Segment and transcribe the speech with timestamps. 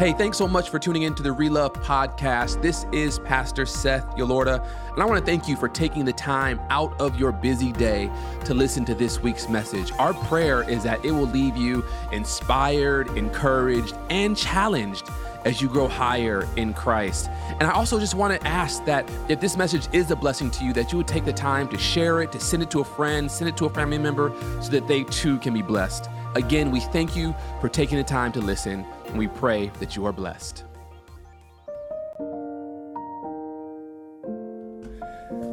[0.00, 2.62] Hey, thanks so much for tuning in to the Relove podcast.
[2.62, 6.58] This is Pastor Seth Yolorda, and I want to thank you for taking the time
[6.70, 8.10] out of your busy day
[8.46, 9.92] to listen to this week's message.
[9.98, 15.06] Our prayer is that it will leave you inspired, encouraged, and challenged
[15.44, 17.28] as you grow higher in Christ.
[17.58, 20.64] And I also just want to ask that if this message is a blessing to
[20.64, 22.84] you, that you would take the time to share it, to send it to a
[22.84, 26.08] friend, send it to a family member, so that they too can be blessed.
[26.36, 30.12] Again, we thank you for taking the time to listen, we pray that you are
[30.12, 30.64] blessed.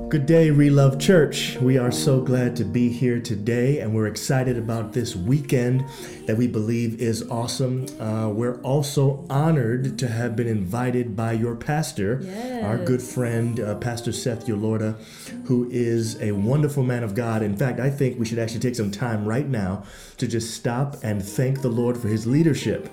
[0.10, 1.58] Good day, Relove Church.
[1.60, 5.84] We are so glad to be here today, and we're excited about this weekend
[6.28, 7.88] that we believe is awesome.
[8.00, 12.64] Uh, we're also honored to have been invited by your pastor, Yes.
[12.64, 14.96] our good friend, uh, Pastor Seth Yolorda,
[15.48, 17.44] who is a wonderful man of God.
[17.44, 19.84] In fact, I think we should actually take some time right now
[20.20, 22.88] to just stop and thank the Lord for his leadership.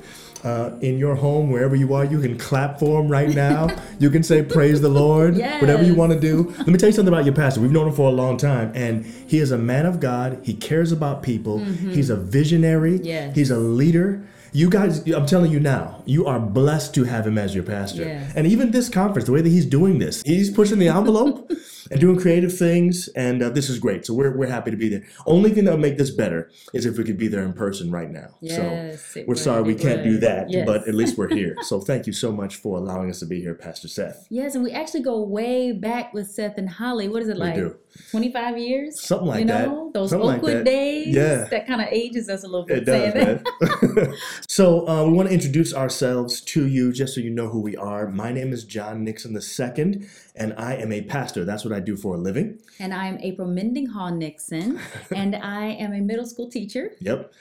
[0.45, 3.69] Uh, in your home, wherever you are, you can clap for him right now.
[3.99, 6.55] you can say, Praise the Lord, whatever you want to do.
[6.59, 7.61] Let me tell you something about your pastor.
[7.63, 10.39] We've known him for a long time, and he is a man of God.
[10.43, 11.59] He cares about people.
[11.65, 13.01] He's a visionary.
[13.03, 13.35] Yes.
[13.35, 14.23] He's a leader.
[14.53, 18.03] You guys, I'm telling you now, you are blessed to have him as your pastor.
[18.05, 18.33] Yes.
[18.37, 21.51] And even this conference, the way that he's doing this, he's pushing the envelope
[21.91, 24.07] and doing creative things, and uh, this is great.
[24.07, 25.03] So we're, we're happy to be there.
[25.27, 27.91] Only thing that would make this better is if we could be there in person
[27.91, 28.29] right now.
[28.41, 30.67] Yes, so we're would, sorry we can't do that, Yes.
[30.67, 31.57] but at least we're here.
[31.63, 34.27] So thank you so much for allowing us to be here, Pastor Seth.
[34.31, 37.09] Yes, and we actually go way back with Seth and Holly.
[37.09, 37.55] What is it like?
[37.55, 37.77] do.
[38.11, 39.01] 25 years?
[39.01, 39.69] Something like you that.
[39.69, 40.65] know, those Something like Oakwood that.
[40.65, 41.15] days.
[41.15, 41.45] Yeah.
[41.45, 42.79] That kind of ages us a little bit.
[42.79, 44.15] It does, man.
[44.49, 47.77] so uh, we want to introduce ourselves to you, just so you know who we
[47.77, 48.09] are.
[48.09, 51.45] My name is John Nixon II, and I am a pastor.
[51.45, 52.61] That's what I do for a living.
[52.79, 54.81] And I'm April Mendinghall Nixon,
[55.15, 56.93] and I am a middle school teacher.
[57.01, 57.33] Yep.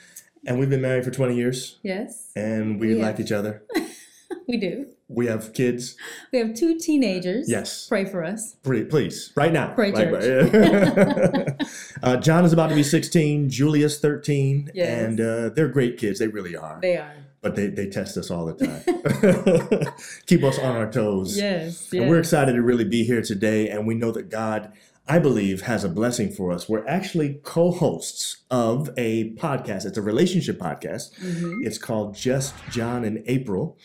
[0.46, 3.62] And we've been married for 20 years, Yes, and we like each other.
[4.48, 4.86] we do.
[5.08, 5.96] We have kids.
[6.32, 7.48] We have two teenagers.
[7.48, 7.86] Yes.
[7.88, 8.56] Pray for us.
[8.62, 9.74] Please, please right now.
[9.74, 11.68] Pray Like, church.
[12.02, 13.50] uh, John is about to be 16.
[13.50, 14.70] Julia's 13.
[14.74, 15.02] Yes.
[15.02, 16.18] And uh, they're great kids.
[16.18, 16.78] They really are.
[16.80, 17.14] They are.
[17.44, 19.92] But they, they test us all the time.
[20.26, 21.36] Keep us on our toes.
[21.36, 21.92] Yes.
[21.92, 24.72] And we're excited to really be here today, and we know that God,
[25.06, 26.70] I believe, has a blessing for us.
[26.70, 29.84] We're actually co hosts of a podcast.
[29.84, 31.14] It's a relationship podcast.
[31.20, 31.58] Mhm.
[31.66, 33.76] It's called Just John and April,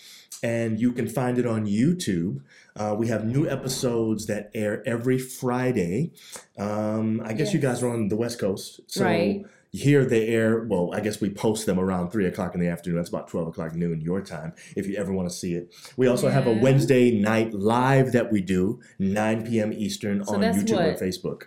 [0.41, 2.39] and you can find it on YouTube.
[2.79, 6.13] Uh, we have new episodes that air every Friday.
[6.57, 8.79] Um, I guess you guys are on the West Coast.
[8.87, 9.45] So Right.
[9.73, 12.95] here they air, well, I guess we post them around 3 o'clock in the afternoon.
[12.95, 15.73] That's about 12 o'clock noon your time if you ever want to see it.
[15.97, 19.73] We also have a Wednesday night live that we do, 9 p.m.
[19.73, 20.99] Eastern So on YouTube or what?
[21.01, 21.43] Facebook.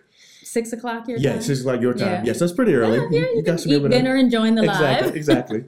[0.52, 1.40] Six o'clock your Yeah, time?
[1.42, 2.08] 6 o'clock your time.
[2.08, 2.22] Yeah.
[2.26, 2.98] Yes, that's pretty early.
[2.98, 5.06] Yeah, yeah, you, guys can should be eat able to- dinner and join the exactly,
[5.06, 5.16] live.
[5.22, 5.64] exactly.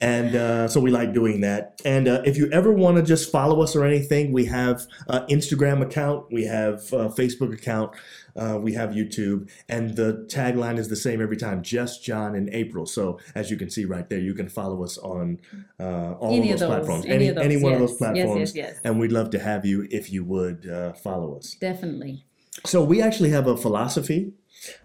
[0.00, 1.80] And uh, so we like doing that.
[1.84, 5.24] And uh, if you ever want to just follow us or anything, we have uh,
[5.30, 7.92] Instagram account, we have uh, Facebook account,
[8.34, 12.48] uh, we have YouTube, and the tagline is the same every time: just John and
[12.52, 12.86] April.
[12.86, 15.38] So as you can see right there, you can follow us on
[15.78, 17.80] uh, all Any of of those, those, platforms, any any of those, any one of
[17.82, 17.90] yes.
[17.90, 18.56] those Yes, yes, platforms.
[18.56, 18.80] yes.
[18.82, 21.54] And we'd love to have you if you would uh, follow us.
[21.60, 22.24] Definitely.
[22.64, 24.32] So we actually have a philosophy.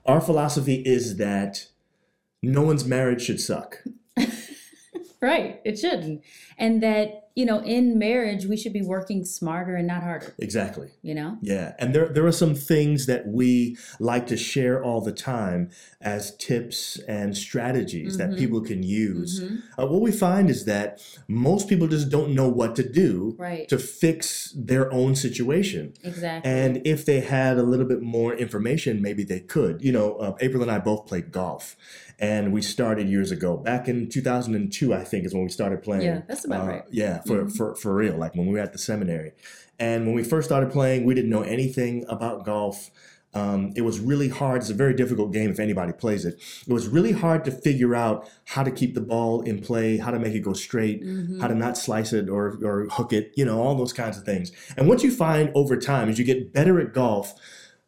[0.05, 1.67] Our philosophy is that
[2.41, 3.83] no one's marriage should suck.
[5.21, 5.59] Right.
[5.65, 6.23] It shouldn't.
[6.57, 10.89] And that, you know, in marriage, we should be working smarter and not harder, Exactly.
[11.01, 11.37] you know?
[11.41, 13.77] Yeah, and there there are some things that we
[14.11, 15.69] like to share all the time
[16.01, 18.37] as tips and strategies that Mhm.
[18.37, 19.31] people can use.
[19.41, 19.61] Mhm.
[19.79, 20.87] Uh, what we find is that
[21.29, 23.67] most people just don't know what to do Right.
[23.69, 25.93] to fix their own situation.
[26.03, 26.51] Exactly.
[26.51, 29.81] And if they had a little bit more information, maybe they could.
[29.81, 31.77] You know, uh, April and I both played golf,
[32.19, 33.55] and we started years ago.
[33.71, 36.03] Back in 2002, I think, is when we started playing.
[36.03, 36.83] Yeah, that's about Uh, right.
[36.91, 37.55] Yeah, for, Mhm.
[37.57, 39.31] for, for real, like when we were at the seminary.
[39.79, 42.91] And when we first started playing, we didn't know anything about golf.
[43.33, 44.61] Um, it was really hard.
[44.61, 46.33] It's a very difficult game if anybody plays it.
[46.67, 50.09] It was really hard to figure out how to keep the ball in play, how
[50.09, 51.39] to make it go straight, Mhm.
[51.39, 54.23] how to not slice it or, or hook it, you know, all those kinds of
[54.23, 54.51] things.
[54.75, 57.35] And what you find over time is you get better at golf,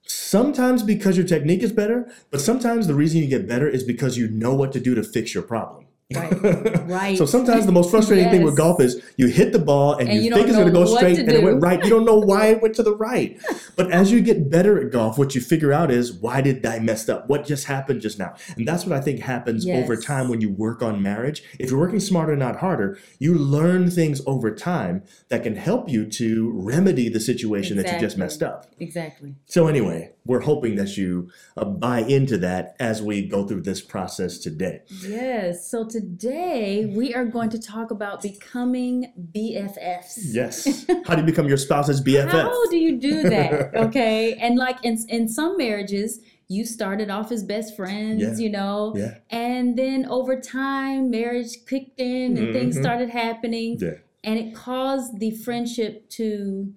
[0.05, 4.17] sometimes because your technique is better, but sometimes the reason you get better is because
[4.17, 5.85] you know what to do to fix your problem.
[6.21, 6.87] Right.
[6.87, 7.17] Right.
[7.17, 10.17] So sometimes the most frustrating thing with golf is you hit the ball and, And
[10.17, 11.83] you, you think it's going to go straight to and it went right.
[11.83, 13.39] You don't know why it went to the right.
[13.77, 16.79] But as you get better at golf, what you figure out is why did I
[16.79, 17.29] mess up?
[17.29, 18.35] What just happened just now?
[18.57, 21.43] And that's what I think happens over time when you work on marriage.
[21.57, 26.05] If you're working smarter, not harder, you learn things over time that can help you
[26.11, 28.67] to remedy the situation that you just messed up.
[28.79, 29.35] exactly.
[29.45, 33.81] So anyway, we're hoping that you uh, buy into that as we go through this
[33.81, 34.81] process today.
[35.07, 35.67] Yes.
[35.69, 40.19] So today we are going to talk about becoming BFFs.
[40.31, 40.85] Yes.
[41.05, 42.29] How do you become your spouse's BFF?
[42.29, 43.71] How do you do that?
[43.91, 44.35] Okay.
[44.35, 48.35] and like in in some marriages, you started off as best friends, Yeah.
[48.45, 49.15] you know, Yeah.
[49.29, 52.81] and then over time, marriage kicked in and things Mhm.
[52.81, 53.95] started happening, Yeah.
[54.23, 56.73] and it caused the friendship to,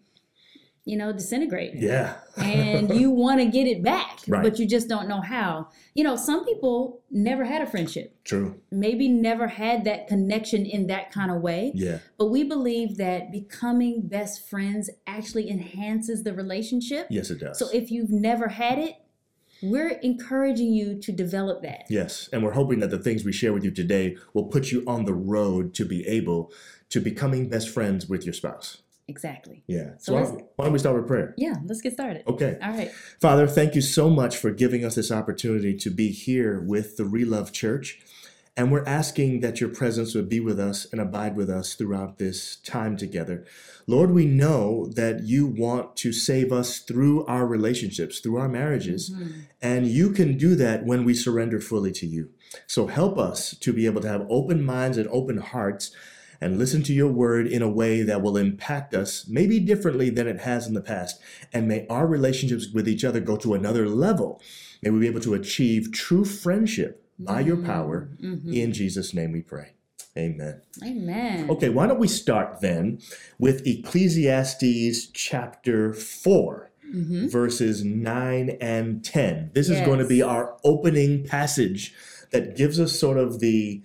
[0.84, 1.72] you know, disintegrate.
[1.74, 2.14] Yeah.
[2.36, 4.42] and you want to get it back, Right.
[4.42, 5.68] but you just don't know how.
[5.94, 8.60] You know, some people never had a friendship, True.
[8.70, 11.72] maybe never had that connection in that kind of way.
[11.74, 11.98] Yeah.
[12.18, 17.06] But we believe that becoming best friends actually enhances the relationship.
[17.10, 17.58] Yes, it does.
[17.58, 18.96] So if you've never had it,
[19.62, 21.84] we're encouraging you to develop that.
[21.88, 24.84] Yes, and we're hoping that the things we share with you today will put you
[24.86, 26.52] on the road to be able
[26.90, 28.82] to becoming best friends with your spouse.
[29.06, 29.62] Exactly.
[29.66, 29.90] Yeah.
[29.98, 31.34] So So, why, don't- why don't we start with prayer?
[31.36, 32.22] Yeah, let's get started.
[32.26, 32.56] Okay.
[32.62, 32.90] All right.
[33.20, 37.04] Father, thank you so much for giving us this opportunity to be here with the
[37.04, 38.00] Relove Church.
[38.56, 42.18] And we're asking that your presence would be with us and abide with us throughout
[42.18, 43.44] this time together.
[43.88, 49.10] Lord, we know that you want to save us through our relationships, through our marriages,
[49.10, 49.32] Mhm.
[49.60, 52.30] and you can do that when we surrender fully to you.
[52.68, 55.90] So help us to be able to have open minds and open hearts
[56.44, 60.26] and listen to your word in a way that will impact us, maybe differently than
[60.26, 61.18] it has in the past.
[61.54, 64.42] And may our relationships with each other go to another level.
[64.82, 68.10] May we be able to achieve true friendship by your power.
[68.22, 68.54] Mhm.
[68.54, 69.68] In Jesus' name we pray.
[70.18, 70.60] Amen.
[70.84, 71.48] Amen.
[71.48, 72.98] Okay, why don't we start then
[73.38, 77.30] with Ecclesiastes chapter 4 Mhm.
[77.30, 79.50] verses 9 and 10.
[79.54, 81.94] This is going to be our opening passage
[82.32, 83.80] that gives us sort of the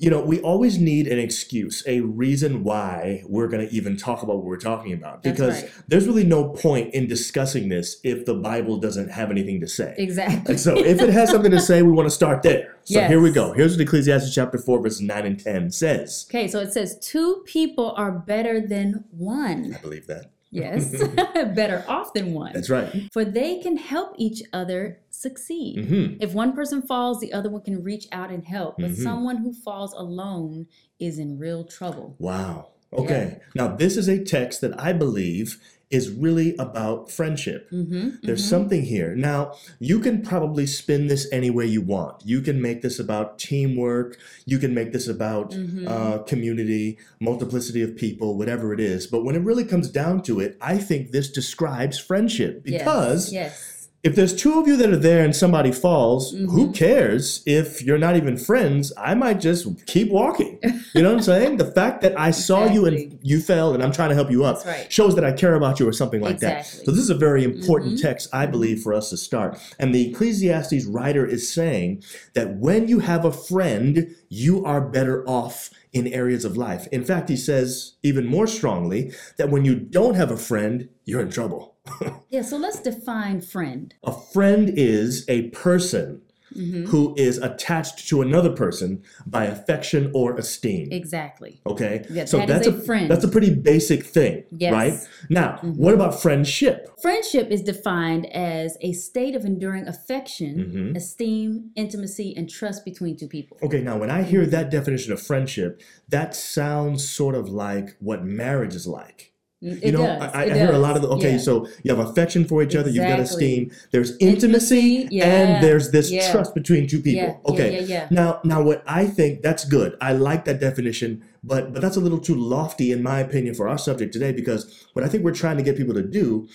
[0.00, 4.22] you know, we always need an excuse, a reason why we're going to even talk
[4.22, 5.22] about what we're talking about.
[5.22, 5.72] Because right.
[5.88, 9.94] there's really no point in discussing this if the Bible doesn't have anything to say.
[9.98, 10.52] Exactly.
[10.52, 12.78] And so if it has something to say, we want to start there.
[12.84, 13.10] So Yes.
[13.10, 13.52] here we go.
[13.52, 16.26] Here's what Ecclesiastes chapter 4, verses 9 and 10 says.
[16.30, 19.74] Okay, so it says two people are better than one.
[19.76, 20.30] I believe that.
[20.50, 20.90] Yes,
[21.54, 22.52] better off than one.
[22.52, 23.08] That's right.
[23.12, 25.84] For they can help each other succeed.
[25.86, 28.76] hmm If one person falls, the other one can reach out and help.
[28.78, 29.02] But Mhm.
[29.02, 30.66] someone who falls alone
[30.98, 32.16] is in real trouble.
[32.18, 32.68] Wow.
[32.92, 33.38] Okay.
[33.54, 37.68] Now, this is a text that I believe is really about friendship.
[37.70, 38.08] Mm-hmm.
[38.22, 39.14] There's something here.
[39.16, 42.22] Now, you can probably spin this any way you want.
[42.24, 44.16] You can make this about teamwork.
[44.46, 45.88] You can make this about Mhm.
[45.88, 49.06] uh, community, multiplicity of people, whatever it is.
[49.08, 53.79] But when it really comes down to it, I think this describes friendship because yes,
[54.02, 56.74] if there's two of you that are there and somebody falls, who Mhm.
[56.74, 58.92] cares if you're not even friends?
[58.96, 60.58] I might just keep walking.
[60.94, 61.56] You know what I'm saying?
[61.58, 64.44] The fact that I saw you and you fell and I'm trying to help you
[64.44, 64.86] up right.
[64.90, 66.78] shows that I care about you or something like Exactly.
[66.78, 66.84] that.
[66.86, 68.02] So this is a very important Mhm.
[68.02, 69.58] text, I believe, for us to start.
[69.78, 72.02] And the Ecclesiastes writer is saying
[72.34, 76.86] that when you have a friend, you are better off in areas of life.
[76.92, 81.20] In fact, he says even more strongly that when you don't have a friend, you're
[81.20, 81.76] in trouble.
[82.30, 82.42] yeah.
[82.42, 83.94] So let's define friend.
[84.04, 86.22] A friend is a person
[86.56, 86.86] Mhm.
[86.88, 90.88] who is attached to another person by affection or esteem.
[90.90, 91.60] Exactly.
[91.66, 93.10] Okay, Yeah, so that that's is a a friend.
[93.10, 94.72] That's a pretty basic thing, Yes.
[94.72, 94.94] right?
[95.28, 95.76] Now, Mhm.
[95.76, 96.88] what about friendship?
[97.00, 100.96] Friendship is defined as a state of enduring affection, Mhm.
[100.96, 103.56] esteem, intimacy, and trust between two people.
[103.62, 108.24] Okay, now when I hear that definition of friendship, that sounds sort of like what
[108.24, 109.32] marriage is like.
[109.62, 110.32] It You know, does.
[110.34, 111.38] I, I hear a lot of the, okay, Yeah.
[111.38, 112.94] so you have affection for each other, exactly.
[112.94, 116.32] you've got esteem, there's intimacy, yeah, and there's this yeah.
[116.32, 117.40] trust between two people.
[117.46, 117.74] Okay.
[117.74, 118.06] yeah, yeah.
[118.10, 119.96] Now, now what I think that's good.
[120.00, 123.68] I like that definition, but but that's a little too lofty in my opinion for
[123.68, 126.48] our subject today because what I think we're trying to get people to do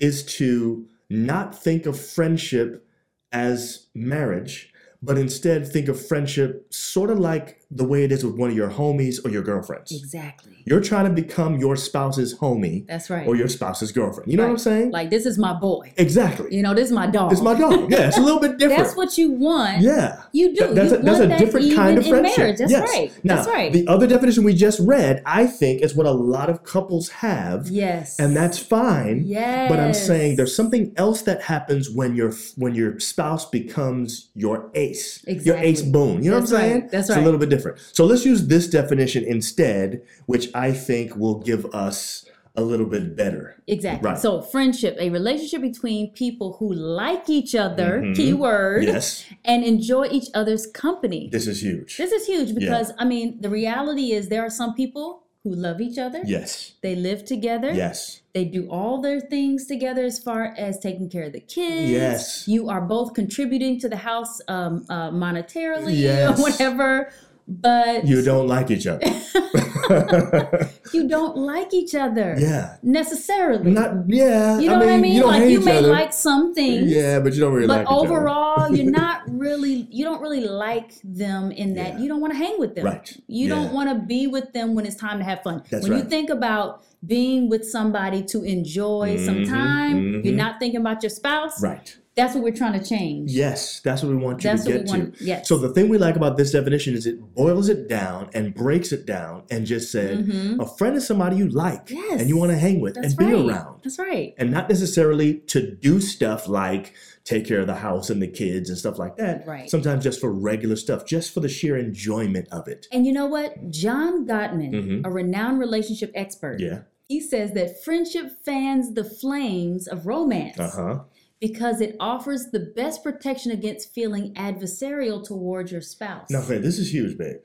[0.00, 2.86] is to not think of friendship
[3.32, 8.36] as marriage, but instead think of friendship sort of like the way it is with
[8.36, 9.90] one of your homies or your girlfriends.
[9.92, 10.62] Exactly.
[10.66, 13.26] You're trying to become your spouse's homie That's right.
[13.26, 14.30] or your spouse's girlfriend.
[14.30, 14.90] You know what I'm saying?
[14.92, 15.92] like this is my boy.
[15.96, 16.54] exactly.
[16.54, 17.32] You know, this is my dog.
[17.32, 17.90] It's my dog.
[17.90, 18.82] Yeah, it's a little bit different.
[18.82, 19.80] That's what you want.
[19.80, 20.22] yeah.
[20.32, 20.66] You do.
[20.66, 22.38] Th- That's you a, that's a different kind of in friendship.
[22.38, 22.58] marriage.
[22.58, 22.88] That's yes.
[22.90, 23.12] right.
[23.24, 23.72] Now, That's right.
[23.72, 27.68] the other definition we just read, I think, is what a lot of couples have,
[27.68, 28.18] yes.
[28.18, 29.22] and that's fine.
[29.24, 29.70] yes.
[29.70, 34.70] But I'm saying there's something else that happens when your when your spouse becomes your
[34.74, 36.22] ace, your ace boon.
[36.22, 36.70] You know That's what I'm right.
[36.80, 36.88] saying?
[36.92, 37.16] That's right.
[37.16, 37.61] It's a little bit different.
[37.92, 43.16] So let's use this definition instead, which I think will give us a little bit
[43.16, 43.56] better.
[43.66, 44.10] Exactly.
[44.10, 44.18] Right.
[44.18, 48.14] So friendship, a relationship between people who like each other, Mhm.
[48.14, 51.30] keyword, Yes, and enjoy each other's company.
[51.32, 51.96] this is huge.
[51.96, 55.80] This is huge because I mean the reality is there are some people who love
[55.80, 56.20] each other.
[56.24, 56.72] Yes.
[56.82, 57.72] They live together.
[57.72, 58.20] Yes.
[58.34, 61.90] They do all their things together as far as taking care of the kids.
[61.90, 62.46] Yes.
[62.46, 66.38] You are both contributing to the house um, uh, monetarily Yes.
[66.38, 67.10] or whatever,
[67.48, 69.04] but You don't like each other.
[70.92, 72.76] you don't like each other yeah.
[72.82, 73.70] necessarily.
[73.70, 74.58] Not yeah.
[74.58, 75.12] you know I mean, what I mean?
[75.14, 75.88] You like you may other.
[75.88, 76.90] like some things.
[76.90, 80.92] Yeah, but you don't really but like overall, you're not really you don't really like
[81.02, 81.98] them in that Yeah.
[82.00, 82.86] you don't want to hang with them.
[82.86, 83.16] Right.
[83.26, 83.54] You Yeah.
[83.54, 85.62] don't want to be with them when it's time to have fun.
[85.70, 90.36] That's when you think about being with somebody to enjoy some Mhm, time, you're mhm.
[90.36, 91.60] not thinking about your spouse.
[91.60, 91.96] Right.
[92.14, 93.30] That's what we're trying to change.
[93.32, 95.12] Yes, that's what we want you That's to get to.
[95.18, 95.48] Yes.
[95.48, 98.92] So the thing we like about this definition is it boils it down and breaks
[98.92, 100.60] it down and just said Mhm.
[100.62, 102.20] a friend is somebody you like Yes.
[102.20, 103.80] and you want to hang with That's and be around.
[103.82, 104.34] That's right.
[104.36, 106.92] And not necessarily to do stuff like
[107.24, 109.46] take care of the house and the kids and stuff like that.
[109.46, 109.70] Right.
[109.70, 112.88] Sometimes just for regular stuff, just for the sheer enjoyment of it.
[112.92, 113.70] And you know what?
[113.70, 115.06] John Gottman, Mhm.
[115.06, 116.80] a renowned relationship expert, Yeah.
[117.08, 120.58] he says that friendship fans the flames of romance.
[120.58, 120.98] Uh huh.
[121.42, 126.30] Because it offers the best protection against feeling adversarial towards your spouse.
[126.30, 127.40] Now, okay, this is huge, babe.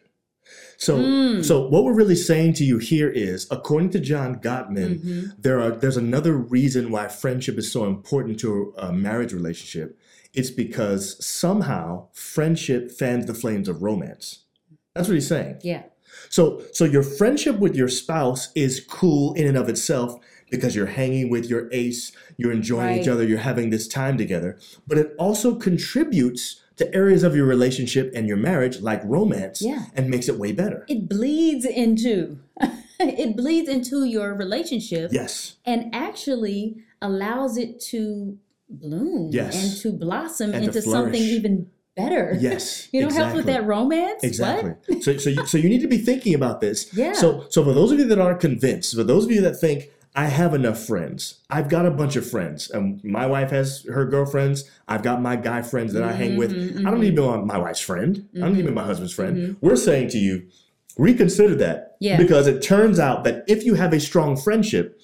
[0.77, 1.43] So, Mm.
[1.43, 5.31] so what we're really saying to you here is, according to John Gottman, Mhm.
[5.41, 9.97] there are there's another reason why friendship is so important to a marriage relationship.
[10.33, 14.43] It's because somehow friendship fans the flames of romance.
[14.93, 15.57] That's what he's saying.
[15.63, 15.83] Yeah.
[16.29, 20.85] So, so your friendship with your spouse is cool in and of itself because you're
[20.85, 24.57] hanging with your ace, you're enjoying each other, you're having this time together.
[24.87, 29.85] But it also contributes to areas of your relationship and your marriage, like romance, Yeah.
[29.95, 30.85] and makes it way better.
[30.87, 32.37] It bleeds into
[32.99, 35.57] it bleeds into your relationship Yes.
[35.65, 38.37] and actually allows it to
[38.69, 39.55] bloom Yes.
[39.55, 42.37] and to blossom And to into something even better.
[42.39, 42.87] Yes.
[42.93, 44.23] You know, helps with that romance.
[44.23, 45.01] Exactly.
[45.01, 46.93] So, so, you, so you need to be thinking about this.
[46.93, 47.13] Yeah.
[47.13, 49.89] So, so for those of you that aren't convinced, for those of you that think
[50.17, 54.03] I have enough friends, I've got a bunch of friends, and my wife has her
[54.03, 54.67] girlfriends.
[54.87, 56.51] I've got my guy friends that I hang with.
[56.51, 57.01] Mhm, I don't mhm.
[57.01, 58.27] need to be my wife's friend.
[58.35, 59.37] I don't need to be my husband's friend.
[59.37, 59.57] mhm.
[59.61, 60.47] We're saying to you,
[60.97, 61.97] reconsider that.
[61.99, 62.17] Yeah.
[62.17, 64.99] Because it turns out that if you have a strong friendship,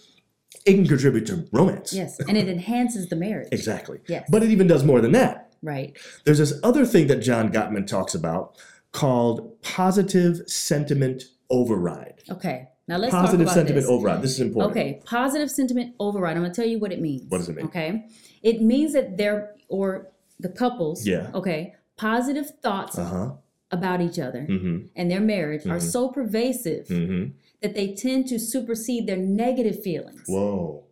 [0.66, 1.94] it can contribute to romance.
[1.94, 3.50] Yes, and it enhances the marriage.
[3.52, 4.00] Exactly.
[4.08, 4.28] Yes.
[4.32, 5.54] But it even does more than that.
[5.62, 5.96] Right.
[6.24, 8.58] There's this other thing that John Gottman talks about
[8.92, 12.24] called positive sentiment override.
[12.32, 12.70] Okay.
[12.88, 13.90] Now let's positive talk about sentiment this.
[13.90, 14.22] override.
[14.22, 14.72] This is important.
[14.72, 16.36] Okay, positive sentiment override.
[16.36, 17.24] I'm gonna tell you what it means.
[17.30, 17.66] What does it mean?
[17.68, 18.06] Okay,
[18.42, 20.08] it means that they're or
[20.40, 21.06] the couples.
[21.08, 21.30] Yeah.
[21.34, 23.32] Okay, positive thoughts Uh huh.
[23.72, 25.82] about each other Mm and their marriage are Mhm.
[25.82, 26.94] so pervasive hmm.
[26.94, 27.24] Mm hmm.
[27.62, 30.24] that they tend to supersede their negative feelings.
[30.28, 30.84] Whoa.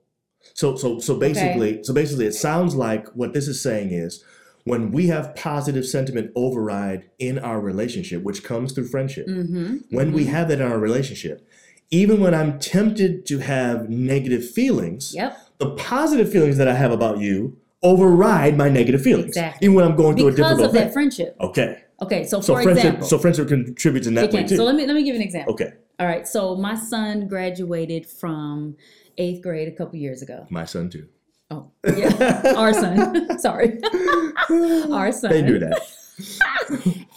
[0.53, 4.23] So so so basically so basically it sounds like what this is saying is
[4.63, 9.77] when we have positive sentiment override in our relationship, which comes through friendship, Mm-hmm.
[9.97, 11.45] when we have that in our relationship,
[11.91, 15.37] even when I'm tempted to have negative feelings, Yep.
[15.59, 19.27] the positive feelings that I have about you override my negative feelings.
[19.29, 19.65] Exactly.
[19.65, 20.93] Even when I'm going through a Because difficult of that thing.
[20.93, 21.35] friendship.
[21.41, 21.77] Okay.
[22.01, 24.55] Okay, so, So for friendship example, so friendship contributes in that way too.
[24.57, 25.53] So let me let me give you an example.
[25.53, 25.73] okay.
[25.99, 26.27] All right.
[26.27, 28.75] So my son graduated from
[29.19, 30.47] eighth grade a couple years ago.
[30.49, 31.07] My son too.
[31.51, 33.37] Oh, yeah, our son.
[33.39, 33.77] Sorry,
[34.91, 35.31] our son.
[35.31, 35.81] They do that.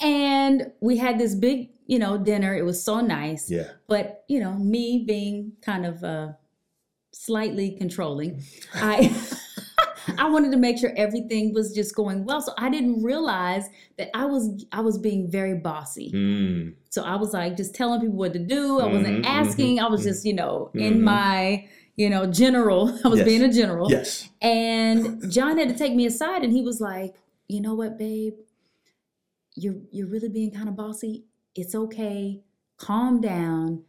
[0.02, 2.54] And we had this big, you know, dinner.
[2.54, 3.50] It was so nice.
[3.50, 3.68] Yeah.
[3.86, 6.32] But, you know, me being kind of uh,
[7.12, 8.42] slightly controlling,
[8.74, 9.14] I
[10.18, 12.40] I wanted to make sure everything was just going well.
[12.42, 16.12] So I didn't realize that I was I was being very bossy.
[16.12, 16.74] Mm.
[16.90, 18.80] So I was like just telling people what to do.
[18.80, 19.80] I wasn't asking.
[19.80, 21.00] I was mhm, just, you know, in mhm.
[21.00, 22.88] my, you know, general.
[23.04, 23.26] I was Yes.
[23.28, 23.90] being a general.
[23.90, 24.28] Yes.
[24.42, 27.14] And John had to take me aside and he was like,
[27.48, 28.34] "You know what, babe?
[29.54, 31.24] You're you're really being kind of bossy.
[31.54, 32.42] It's okay.
[32.76, 33.84] Calm down.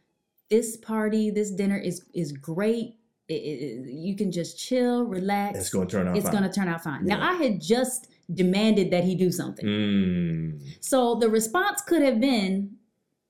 [0.50, 2.98] This party, this dinner is is great.
[3.27, 5.57] It, it- you can just chill, relax.
[5.60, 6.31] It's going to turn out It's fine.
[6.39, 9.65] going to turn out fine." Now, I had just demanded that he do something.
[9.65, 10.62] Mm.
[10.81, 12.77] So the response could have been,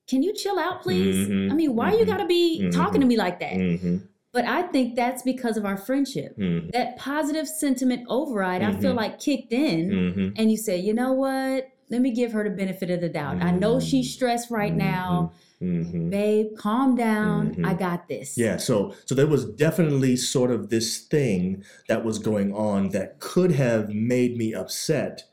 [0.06, 1.28] "Can you chill out, please?
[1.28, 3.96] Mhm, I mean, why you mhm, got to be talking to me like that?" hmm
[4.32, 8.92] But I think that's because of our friendship hmm that positive sentiment override I feel
[8.92, 8.96] Mhm.
[9.02, 9.80] like kicked in
[10.12, 11.68] hmm and you say, you know what?
[11.88, 13.42] Let me give her the benefit of the doubt.
[13.42, 14.14] I know she's mm-hmm.
[14.14, 14.78] stressed right mm-hmm.
[14.78, 15.32] now.
[15.60, 17.64] hmm Babe, calm down.
[17.64, 17.78] I mm-hmm.
[17.78, 18.36] got this.
[18.36, 23.20] Yeah, so so there was definitely sort of this thing that was going on that
[23.20, 25.24] could have made me upset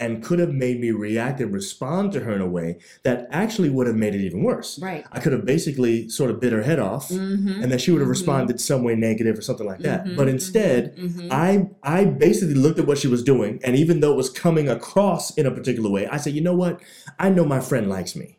[0.00, 3.68] and could have made me react and respond to her in a way that actually
[3.68, 4.78] would have made it even worse.
[4.78, 5.04] Right.
[5.10, 7.62] I could have basically sort of bit her head off Mm-hmm.
[7.62, 8.10] and then she would have Mhm.
[8.18, 10.04] responded some way negative or something like that.
[10.06, 11.28] Mhm, But instead, Mhm.
[11.30, 14.68] I I basically looked at what she was doing, and even though it was coming
[14.68, 16.80] across in a particular way, I said, you know what?
[17.18, 18.36] I know my friend likes me.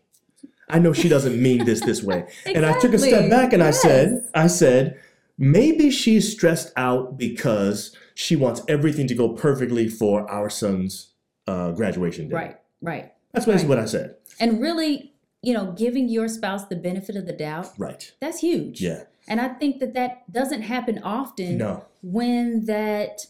[0.69, 2.19] I know she doesn't mean this this way.
[2.19, 2.53] exactly.
[2.55, 4.95] And I took a step back and I said, I said,
[5.37, 11.07] maybe she's stressed out because she wants everything to go perfectly for our son's
[11.49, 12.35] uh, graduation day.
[12.35, 13.11] Right, right.
[13.33, 13.77] That's basically Right.
[13.77, 14.15] what I said.
[14.39, 18.11] And really, you know, giving your spouse the benefit of the doubt, Right.
[18.19, 18.81] that's huge.
[18.81, 19.03] Yeah.
[19.27, 21.85] And I think that that doesn't happen often No.
[22.01, 23.27] when that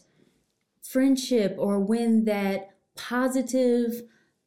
[0.82, 4.02] friendship or when that positive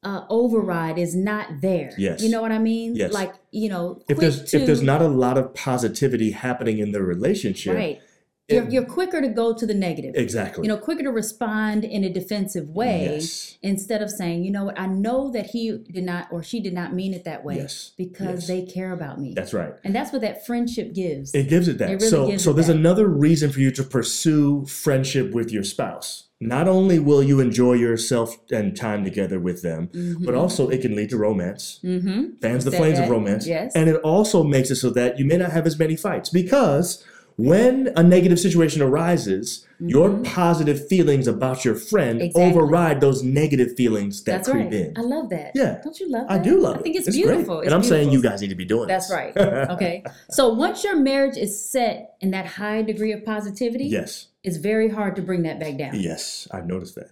[0.06, 1.94] uh, override is not there.
[1.98, 2.22] Yes.
[2.22, 2.94] You know what I mean?
[2.94, 3.14] Yes.
[3.14, 6.92] Like, you know, If there's to, if there's not a lot of positivity happening in
[6.92, 8.02] the relationship, right.
[8.50, 10.16] You're, you're quicker to go to the negative.
[10.16, 10.64] exactly.
[10.64, 13.58] You know, quicker to respond in a defensive way Yes.
[13.62, 16.74] instead of saying, you know what, I know that he did not or she did
[16.74, 17.94] not mean it that way Yes.
[17.98, 18.48] because Yes.
[18.48, 19.34] they care about me.
[19.34, 19.74] That's right.
[19.86, 21.34] and that's what that friendship gives.
[21.34, 21.90] It gives it that.
[21.90, 22.76] It really so so there's that.
[22.76, 26.28] another reason for you to pursue friendship with your spouse.
[26.42, 29.90] Not only will you enjoy yourself and time together with them,
[30.26, 31.80] but also it can lead to romance.
[31.82, 32.32] mm-hmm.
[32.42, 33.48] Fans the flames of romance.
[33.48, 33.72] yes.
[33.74, 37.06] And it also makes it so that you may not have as many fights because
[37.38, 42.26] when a negative situation arises, your positive feelings about your friend Mm-hmm.
[42.26, 42.44] Exactly.
[42.62, 44.74] override those negative feelings that That's creep right.
[44.74, 44.94] in.
[44.98, 45.52] I love that.
[45.56, 45.80] Yeah.
[45.84, 46.32] Don't you love it?
[46.32, 46.80] I do love I it.
[46.80, 47.16] I think it's, great.
[47.26, 47.60] beautiful.
[47.60, 49.16] It's And I'm saying you guys need to be doing That's this.
[49.16, 49.34] right.
[49.74, 50.04] Okay.
[50.30, 54.28] So once your marriage is set in that high degree of positivity, yes.
[54.44, 56.00] it's very hard to bring that back down.
[56.00, 56.48] Yes.
[56.52, 57.12] I've noticed that.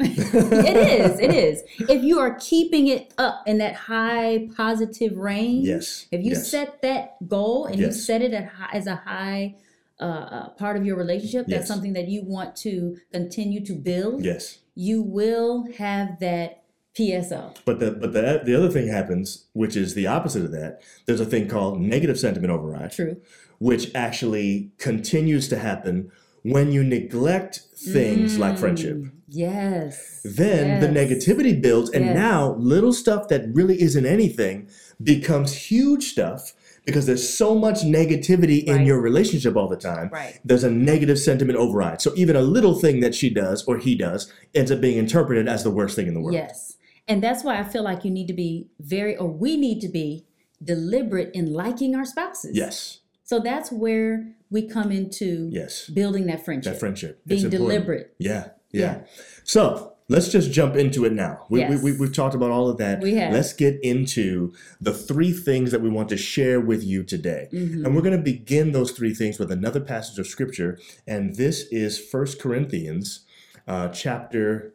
[0.00, 1.20] It is.
[1.20, 1.62] It is.
[1.88, 6.06] If you are keeping it up in that high positive range, Yes.
[6.10, 6.48] if you Yes.
[6.50, 9.56] set that goal and you set it at high, as a high
[10.00, 11.58] uh, uh, part of your relationship, Yes.
[11.60, 14.24] that's something that you want to continue to build.
[14.24, 14.58] Yes.
[14.74, 16.62] You will have that
[16.98, 17.54] PSO.
[17.64, 20.80] But the but the the other thing happens, which is the opposite of that.
[21.06, 23.16] There's a thing called negative sentiment override, True.
[23.60, 26.10] which actually continues to happen
[26.42, 28.96] when you neglect things like friendship.
[28.96, 30.20] Mm, Yes.
[30.24, 32.14] Then the negativity builds, and Yes.
[32.14, 34.68] now little stuff that really isn't anything
[35.02, 36.52] becomes huge stuff
[36.84, 40.10] because there's so much negativity in your relationship all the time.
[40.12, 40.38] Right.
[40.44, 42.02] There's a negative sentiment override.
[42.02, 45.48] So even a little thing that she does or he does ends up being interpreted
[45.48, 46.34] as the worst thing in the world.
[46.34, 46.76] Yes.
[47.08, 49.88] And that's why I feel like you need to be very, or we need to
[49.88, 50.26] be
[50.62, 52.54] deliberate in liking our spouses.
[52.54, 52.98] Yes.
[53.24, 55.88] So that's where we come into Yes.
[55.88, 56.74] building that friendship.
[56.74, 57.20] That friendship.
[57.26, 58.14] Being It's deliberate.
[58.18, 58.80] Yeah, yeah.
[58.80, 59.00] Yeah.
[59.44, 61.46] So let's just jump into it now.
[61.48, 61.82] We, Yes.
[61.82, 63.00] we, we, we've talked about all of that.
[63.00, 63.32] We have.
[63.32, 67.48] Let's get into the three things that we want to share with you today.
[67.52, 67.84] Mhm.
[67.84, 70.78] And we're going to begin those three things with another passage of scripture.
[71.06, 73.24] And this is First Corinthians
[73.66, 74.74] uh, chapter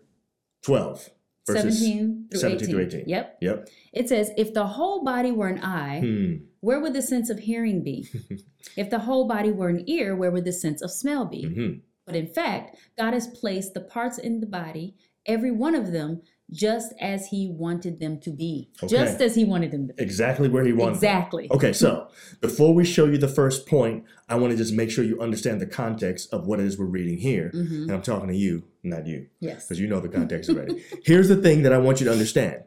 [0.63, 1.09] 12,
[1.45, 2.75] verses 17 through 17 18.
[2.75, 3.03] through 18.
[3.09, 3.37] Yep.
[3.41, 3.69] Yep.
[3.93, 6.35] It says, if the whole body were an eye, Hmm.
[6.61, 8.07] Where would the sense of hearing be?
[8.77, 11.43] if the whole body were an ear, where would the sense of smell be?
[11.45, 11.81] Mhm.
[12.05, 16.21] But in fact, God has placed the parts in the body, every one of them,
[16.49, 18.69] just as He wanted them to be.
[18.81, 18.87] Okay.
[18.95, 20.01] Just as He wanted them to be.
[20.01, 20.91] Exactly where he wanted.
[20.91, 20.95] them.
[20.95, 21.47] Exactly.
[21.51, 22.07] Okay, so
[22.39, 25.59] before we show you the first point, I want to just make sure you understand
[25.59, 27.51] the context of what it is we're reading here.
[27.53, 27.81] Mhm.
[27.83, 29.65] And I'm talking to you, not you, Yes.
[29.65, 30.81] because you know the context already.
[31.03, 32.63] Here's the thing that I want you to understand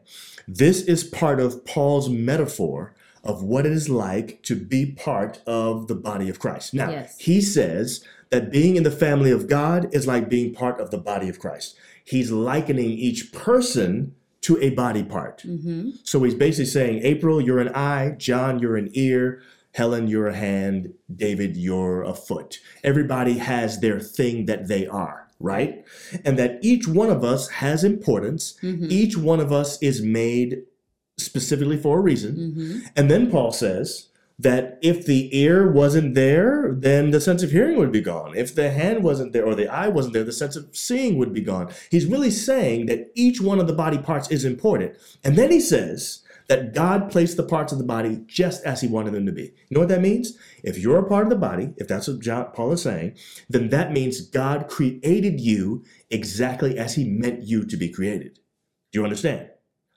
[0.47, 5.87] this is part of Paul's metaphor of what it is like to be part of
[5.87, 6.73] the body of Christ.
[6.73, 7.17] Now, Yes.
[7.19, 10.97] he says that being in the family of God is like being part of the
[10.97, 11.75] body of Christ.
[12.03, 15.43] He's likening each person to a body part.
[15.45, 15.91] Mm-hmm.
[16.03, 19.41] So he's basically saying, April, you're an eye, John, you're an ear,
[19.73, 22.57] Helen, you're a hand, David, you're a foot.
[22.83, 25.85] Everybody has their thing that they are, right?
[26.25, 28.57] And that each one of us has importance.
[28.63, 28.87] Mm-hmm.
[28.89, 30.63] Each one of us is made
[31.21, 32.35] specifically for a reason.
[32.35, 32.79] Mm-hmm.
[32.95, 37.77] And then Paul says that if the ear wasn't there, then the sense of hearing
[37.77, 38.35] would be gone.
[38.35, 41.33] If the hand wasn't there or the eye wasn't there, the sense of seeing would
[41.33, 41.71] be gone.
[41.91, 44.97] He's really saying that each one of the body parts is important.
[45.23, 48.87] And then he says that God placed the parts of the body just as he
[48.87, 49.43] wanted them to be.
[49.43, 50.37] You know what that means?
[50.63, 53.69] If you're a part of the body, if that's what John, Paul is saying, then
[53.69, 58.39] that means God created you exactly as he meant you to be created.
[58.91, 59.49] Do you understand?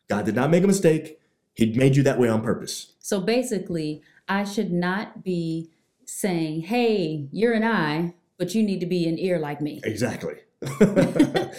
[0.08, 1.18] God did not make a mistake.
[1.54, 2.94] He made you that way on purpose.
[2.98, 5.70] So basically, I should not be
[6.04, 9.80] saying, hey, you're an eye, but you need to be an ear like me.
[9.84, 10.34] Exactly.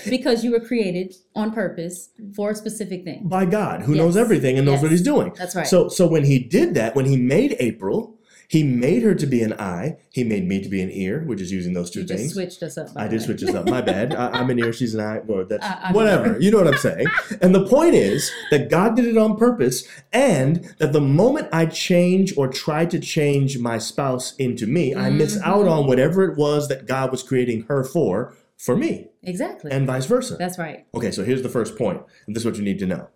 [0.10, 3.28] Because you were created on purpose for a specific thing.
[3.28, 4.82] By God, who knows everything and knows Yes.
[4.84, 5.34] what he's doing.
[5.38, 5.68] That's right.
[5.68, 8.15] So so when he did that, when he made April,
[8.48, 9.98] he made her to be an eye.
[10.12, 12.34] He made me to be an ear, which is using those two You just things.
[12.34, 12.90] switched us up.
[12.96, 13.26] I the did way.
[13.26, 13.68] switch this up.
[13.68, 14.14] My bad.
[14.14, 14.72] I, I'm an ear.
[14.74, 15.20] She's an eye.
[15.26, 16.40] Well, that's I'm whatever.
[16.40, 17.08] You know what I'm saying.
[17.42, 21.66] And the point is that God did it on purpose, and that the moment I
[21.66, 25.50] change or try to change my spouse into me, I miss Mm-hmm.
[25.50, 29.70] out on whatever it was that God was creating her for for me, Exactly.
[29.72, 30.36] and vice versa.
[30.38, 30.86] That's right.
[30.96, 32.02] Okay, so here's the first point.
[32.28, 33.10] This is what you need to know.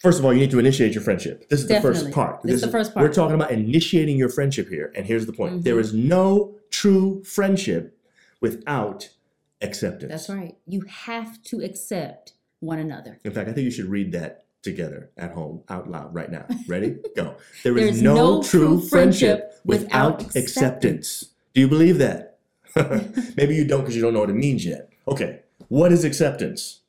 [0.00, 1.48] First of all, you need to initiate your friendship.
[1.50, 2.42] This is the first part.
[2.42, 3.06] This is the first part.
[3.06, 4.90] We're talking about initiating your friendship here.
[4.96, 5.62] And here's the point Mhm.
[5.64, 7.98] there is no true friendship
[8.40, 9.10] without
[9.60, 10.10] acceptance.
[10.10, 10.56] That's right.
[10.66, 13.18] You have to accept one another.
[13.24, 16.46] In fact, I think you should read that together at home out loud right now.
[16.68, 16.96] Ready?
[17.14, 17.36] Go.
[17.62, 18.90] There's no, no true friendship
[19.50, 21.26] friendship without without acceptance.
[21.54, 22.38] Do you believe that?
[23.36, 24.88] Maybe you don't because you don't know what it means yet.
[25.06, 25.40] Okay.
[25.68, 26.79] What is acceptance?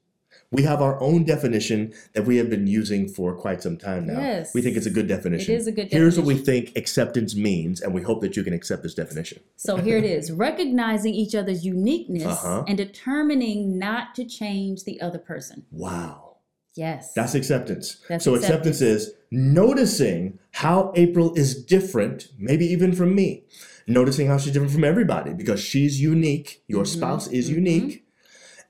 [0.52, 4.20] We have our own definition that we have been using for quite some time now.
[4.20, 4.54] Yes.
[4.54, 5.56] We think it's a good definition.
[5.56, 8.52] is a good Here's what we think acceptance means, and we hope that you can
[8.54, 9.42] accept this definition.
[9.56, 12.66] So here it is recognizing each other's uniqueness Uh-huh.
[12.68, 15.64] and determining not to change the other person.
[15.72, 16.36] Wow.
[16.76, 17.14] Yes.
[17.14, 17.98] That's acceptance.
[18.10, 18.82] That's so acceptance.
[18.82, 23.44] is noticing how April is different, maybe even from me.
[23.88, 26.62] Noticing how she's different from everybody because she's unique.
[26.68, 27.54] Your Mhm, spouse is mhm.
[27.56, 28.01] unique.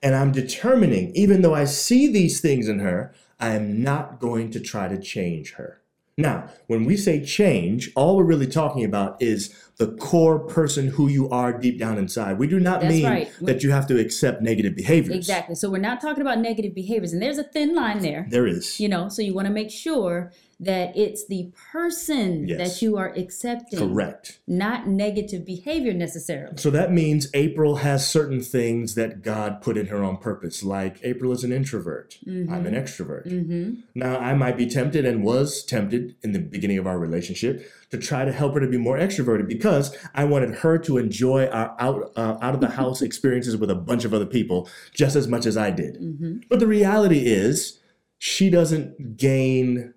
[0.02, 4.50] And I'm determining, even though I see these things in her, I am not going
[4.50, 5.82] to try to change her.
[6.18, 11.08] Now, when we say change, all we're really talking about is the core person who
[11.08, 12.38] you are deep down inside.
[12.38, 13.32] We do not That's mean right.
[13.40, 15.16] that you have to accept negative behaviors.
[15.16, 15.54] exactly.
[15.54, 18.26] So we're not talking about negative behaviors, and there's a thin line there.
[18.28, 18.78] There is.
[18.78, 22.58] You know, so you want to make sure that it's the person Yes.
[22.58, 24.38] that you are accepting, Correct.
[24.46, 26.56] not negative behavior necessarily.
[26.56, 30.98] So that means April has certain things that God put in her on purpose, like
[31.02, 32.18] April is an introvert.
[32.26, 33.26] I'm an extrovert.
[33.26, 33.80] Mm-hmm.
[33.96, 37.98] Now, I might be tempted and was tempted in the beginning of our relationship to
[37.98, 41.74] try to help her to be more extroverted because I wanted her to enjoy our
[41.78, 45.26] out, uh, out of the house experiences with a bunch of other people just as
[45.26, 45.96] much as I did.
[46.00, 46.36] Mm-hmm.
[46.48, 47.80] But the reality is,
[48.18, 49.94] she doesn't gain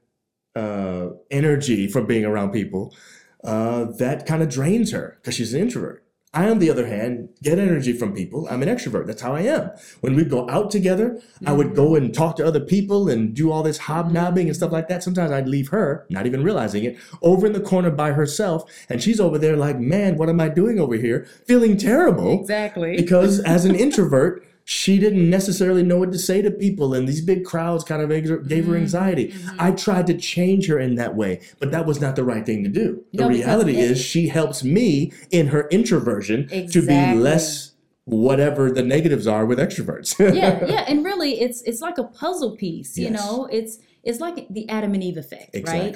[0.56, 2.96] uh, energy from being around people.
[3.44, 6.02] Uh, that kind of drains her because she's an introvert.
[6.34, 8.46] I, on the other hand, get energy from people.
[8.50, 9.08] I'm an extrovert.
[9.08, 9.72] That's how I am.
[10.02, 13.52] When we go out together, I would go and talk to other people and do
[13.54, 15.02] all this hobnobbing and stuff like that.
[15.02, 18.70] Sometimes I'd leave her, not even realizing it, over in the corner by herself.
[18.90, 21.26] And she's over there like, man, what am I doing over here?
[21.48, 22.98] Feeling terrible Exactly.
[22.98, 27.22] because as an introvert, she didn't necessarily know what to say to people, and these
[27.22, 28.76] big crowds kind of gave her mm-hmm.
[28.76, 29.28] anxiety.
[29.28, 29.58] Mm-hmm.
[29.60, 32.64] I tried to change her in that way, but that was not the right thing
[32.64, 33.06] to do.
[33.14, 37.74] The No, reality it- is, she helps me in her introversion to be less
[38.06, 40.18] whatever the negatives are with extroverts.
[40.36, 42.98] yeah, yeah, and really, it's it's like a puzzle piece.
[42.98, 43.14] You Yes.
[43.14, 45.96] know, it's it's like the Adam and Eve effect, right?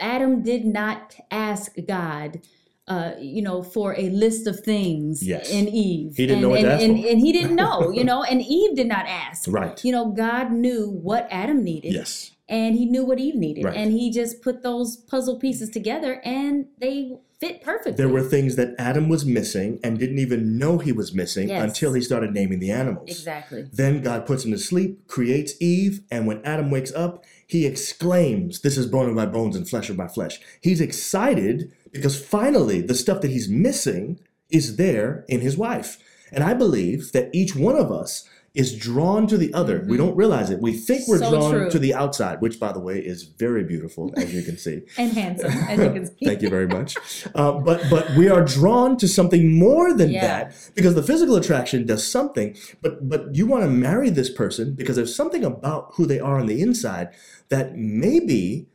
[0.00, 2.40] Adam did not ask God,
[2.88, 5.50] uh, you know, for a list of things Yes.
[5.50, 6.14] in Eve.
[6.16, 7.08] He didn't and, know what and, to ask and, for.
[7.08, 9.48] and he didn't know, you know, and Eve did not ask.
[9.48, 9.84] Right.
[9.84, 11.92] You know, God knew what Adam needed.
[11.92, 12.32] Yes.
[12.48, 13.64] And he knew what Eve needed.
[13.64, 13.76] Right.
[13.76, 17.92] And he just put those puzzle pieces together and they fit perfectly.
[17.96, 21.64] There were things that Adam was missing and didn't even know he was missing Yes.
[21.64, 23.10] until he started naming the animals.
[23.10, 23.66] Exactly.
[23.72, 28.60] Then God puts him to sleep, creates Eve, and when Adam wakes up, he exclaims,
[28.60, 30.40] This is bone of my bones and flesh of my flesh.
[30.60, 34.18] He's excited because finally the stuff that he's missing
[34.50, 35.98] is there in his wife.
[36.32, 39.84] And I believe that each one of us is drawn to the other.
[39.86, 40.60] We don't realize it.
[40.62, 41.24] We think we're Mm-hmm.
[41.30, 41.70] So drawn true.
[41.70, 44.80] to the outside, which, by the way, is very beautiful, as you can see.
[44.98, 46.24] And handsome, as you can see.
[46.24, 46.96] Thank you very much.
[47.34, 50.26] Uh, but but we are drawn to something more than Yeah.
[50.26, 52.56] that because the physical attraction does something.
[52.80, 56.38] But but you want to marry this person because there's something about who they are
[56.40, 57.10] on the inside
[57.50, 58.68] that maybe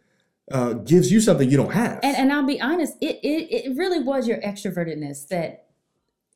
[0.53, 1.99] uh, gives you something you don't have.
[2.03, 5.65] And and I'll be honest, it, it it really was your extrovertedness that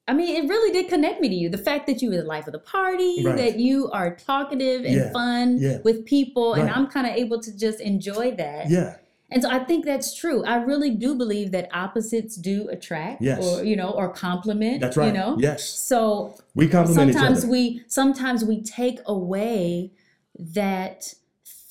[0.07, 1.49] I mean, it really did connect me to you.
[1.49, 3.35] The fact that you were the life of the party, Right.
[3.37, 5.77] that you are talkative and Yeah, fun yeah.
[5.83, 8.69] with people, and I'm kind of able to just enjoy that.
[8.69, 8.97] yeah,
[9.31, 10.43] And so I think that's true.
[10.45, 13.43] I really do believe that opposites do attract, Yes.
[13.43, 14.79] or you know, or complement.
[14.81, 15.07] that's right.
[15.07, 17.51] You know, Yes, so we complement each sometimes other.
[17.51, 19.91] we sometimes we take away
[20.37, 21.15] that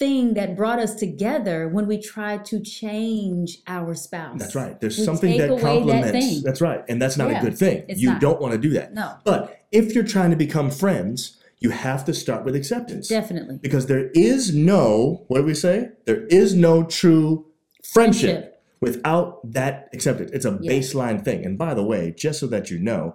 [0.05, 4.39] thing that brought us together when we try to change our spouse.
[4.39, 4.79] that's right.
[4.81, 6.43] There's We something that away that complements.
[6.43, 7.85] that's right, and that's not Yeah, a good thing.
[7.89, 8.21] You not.
[8.21, 8.93] don't want to do that.
[8.93, 9.41] No, But
[9.73, 13.09] if you're trying to become friends, you have to start with acceptance.
[13.09, 13.57] definitely.
[13.63, 15.77] Because there is no, what do we say?
[16.05, 17.47] There is no true
[17.83, 18.63] friendship, Friendship.
[18.83, 20.31] without that acceptance.
[20.37, 20.73] It's a Yeah.
[20.73, 21.41] baseline thing.
[21.47, 23.15] And by the way, just so that you know,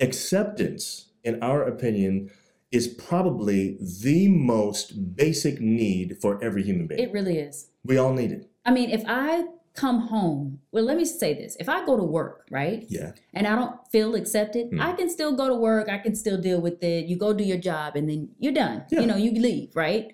[0.00, 2.30] acceptance, in our opinion,
[2.70, 7.00] is probably the most basic need for every human being.
[7.00, 7.70] It really is.
[7.84, 8.50] we all need it.
[8.66, 12.02] I mean, if I come home, well, let me say this: if I go to
[12.02, 13.12] work, right, Yeah.
[13.32, 14.80] and I don't feel accepted, Hmm.
[14.80, 15.88] I can still go to work.
[15.88, 17.06] I can still deal with it.
[17.06, 18.84] You go do your job, and then you're done.
[18.90, 19.00] Yeah.
[19.00, 20.12] You know, you leave, right?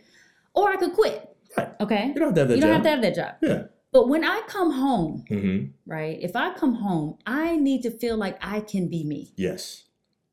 [0.54, 1.28] Or I could quit.
[1.56, 1.70] Right.
[1.80, 2.08] Okay.
[2.08, 2.76] You don't have to have that You don't job.
[2.76, 3.34] have to have that job.
[3.42, 3.62] Yeah.
[3.90, 6.18] But when I come home, hmm right?
[6.20, 9.32] If I come home, I need to feel like I can be me.
[9.36, 9.83] Yes.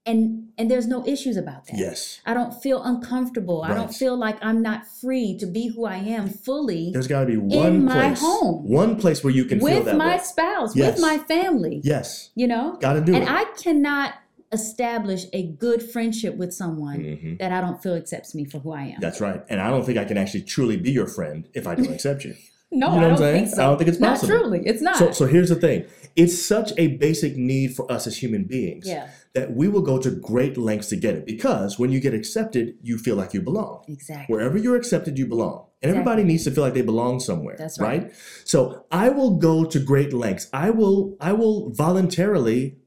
[0.05, 1.77] And and there's no issues about that.
[1.77, 2.21] Yes.
[2.25, 3.63] I don't feel uncomfortable.
[3.63, 7.21] I don't feel like I'm not free to be who I am fully There's got
[7.21, 8.63] to be one my place, home.
[8.67, 10.23] one place where you can feel with my way.
[10.23, 10.93] spouse, Yes.
[10.93, 11.81] with my family.
[11.83, 12.77] Yes, You know?
[12.79, 13.29] got to do and it.
[13.29, 14.15] I cannot
[14.51, 17.39] establish a good friendship with someone Mhm.
[17.39, 18.97] that I don't feel accepts me for who I am.
[18.99, 19.41] That's right.
[19.49, 22.25] And I don't think I can actually truly be your friend if I don't accept
[22.25, 22.35] you.
[22.71, 23.43] No, You know I what I'm don't saying?
[23.45, 23.63] think so.
[23.63, 24.61] I don't think it's Not truly.
[24.65, 24.97] It's not.
[24.97, 25.85] So, so here's the thing.
[26.15, 29.97] It's such a basic need for us as human beings yeah, that we will go
[29.97, 33.41] to great lengths to get it because when you get accepted, you feel like you
[33.41, 33.83] belong.
[33.87, 34.33] exactly.
[34.33, 35.67] Wherever you're accepted, you belong.
[35.81, 37.55] And everybody needs to feel like they belong somewhere.
[37.57, 38.03] That's right.
[38.03, 38.13] right.
[38.45, 40.47] So I will go to great lengths.
[40.53, 42.77] I will I will voluntarily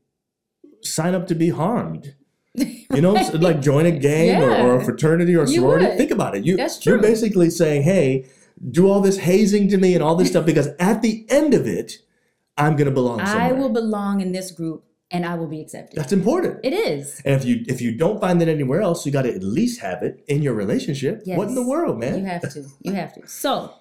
[0.83, 2.15] sign up to be harmed.
[2.55, 5.87] You know, so like join a gang or, or a fraternity or sorority.
[5.97, 6.45] Think about it.
[6.45, 8.27] You, That's You're basically saying, hey,
[8.71, 11.67] do all this hazing to me and all this stuff because at the end of
[11.67, 11.99] it,
[12.57, 13.49] I'm going to belong somewhere.
[13.49, 15.99] I will belong in this group and I will be accepted.
[15.99, 16.61] That's important.
[16.65, 17.21] it is.
[17.25, 19.81] and if you if you don't find it anywhere else, you got to at least
[19.81, 21.23] have it in your relationship.
[21.27, 22.19] What in the world, man?
[22.19, 22.65] You have to.
[22.83, 23.27] You have to.
[23.29, 23.75] So,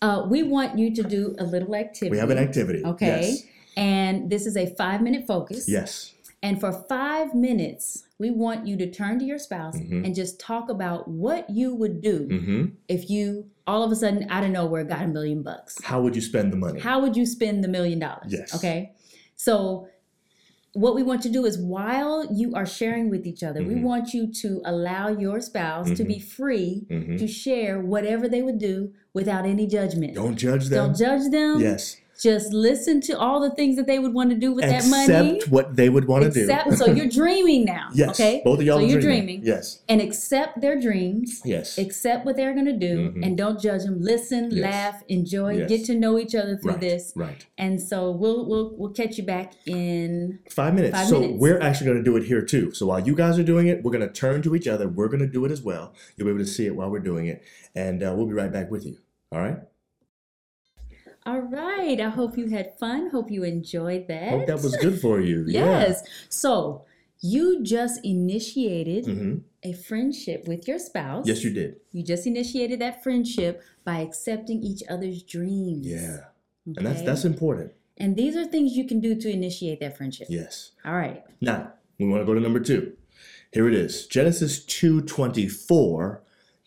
[0.00, 2.10] uh, we want you to do a little activity.
[2.10, 2.84] we have an activity.
[2.84, 3.06] Okay.
[3.06, 3.42] Yes.
[3.76, 5.68] And this is a five minute focus.
[5.68, 6.12] Yes.
[6.42, 10.04] And for five minutes, we want you to turn to your spouse Mhm.
[10.04, 14.28] and just talk about what you would do hmm if you all of a sudden
[14.30, 15.76] out of nowhere got a million bucks.
[15.82, 16.80] How would you spend the money?
[16.80, 18.26] How would you spend the million dollars?
[18.28, 18.54] Yes.
[18.54, 18.92] Okay.
[19.36, 19.88] So,
[20.74, 23.82] what we want to do is while you are sharing with each other, we Mhm.
[23.82, 27.16] want you to allow your spouse to be free Mhm.
[27.18, 30.14] to share whatever they would do without any judgment.
[30.14, 30.86] Don't judge them.
[30.88, 31.60] Don't judge them.
[31.60, 31.96] Yes.
[32.20, 35.36] Just listen to all the things that they would want to do with that money.
[35.36, 36.76] Accept what they would want to do.
[36.76, 37.88] So you're dreaming now.
[37.94, 38.10] yes.
[38.10, 38.40] Okay.
[38.44, 39.26] Both of y'all so you're dreaming.
[39.40, 39.46] dreaming.
[39.46, 39.82] Yes.
[39.88, 41.42] And accept their dreams.
[41.44, 41.76] Yes.
[41.78, 43.26] Accept what they're going to do Mhm.
[43.26, 44.00] and don't judge them.
[44.00, 44.62] Listen, Yes.
[44.62, 45.68] laugh, enjoy, Yes.
[45.68, 46.80] get to know each other through right.
[46.80, 47.12] this.
[47.16, 47.44] Right.
[47.58, 50.96] And so we'll we'll we'll catch you back in Five minutes.
[50.96, 51.40] Five so minutes.
[51.40, 52.72] we're actually going to do it here too.
[52.72, 54.88] So while you guys are doing it, we're going to turn to each other.
[54.88, 55.92] We're going to do it as well.
[56.16, 57.42] You'll be able to see it while we're doing it,
[57.74, 58.98] and uh, we'll be right back with you.
[59.32, 59.58] All right.
[61.26, 62.00] All right.
[62.00, 63.10] I hope you had fun.
[63.10, 64.28] Hope you enjoyed that.
[64.30, 65.44] Hope that was good for you.
[65.48, 66.02] yes.
[66.28, 66.84] So
[67.20, 69.14] you just initiated Yeah.
[69.14, 69.34] hmm
[69.66, 71.26] a friendship with your spouse.
[71.26, 71.76] Yes, you did.
[71.90, 75.86] You just initiated that friendship by accepting each other's dreams.
[75.86, 76.18] Yeah.
[76.66, 77.72] And that's that's important.
[77.96, 80.26] And these are things you can do to initiate that friendship.
[80.28, 80.72] Yes.
[80.84, 81.24] All right.
[81.40, 82.92] Now we want to go to number two.
[83.52, 84.06] Here it is.
[84.06, 86.22] Genesis two twenty four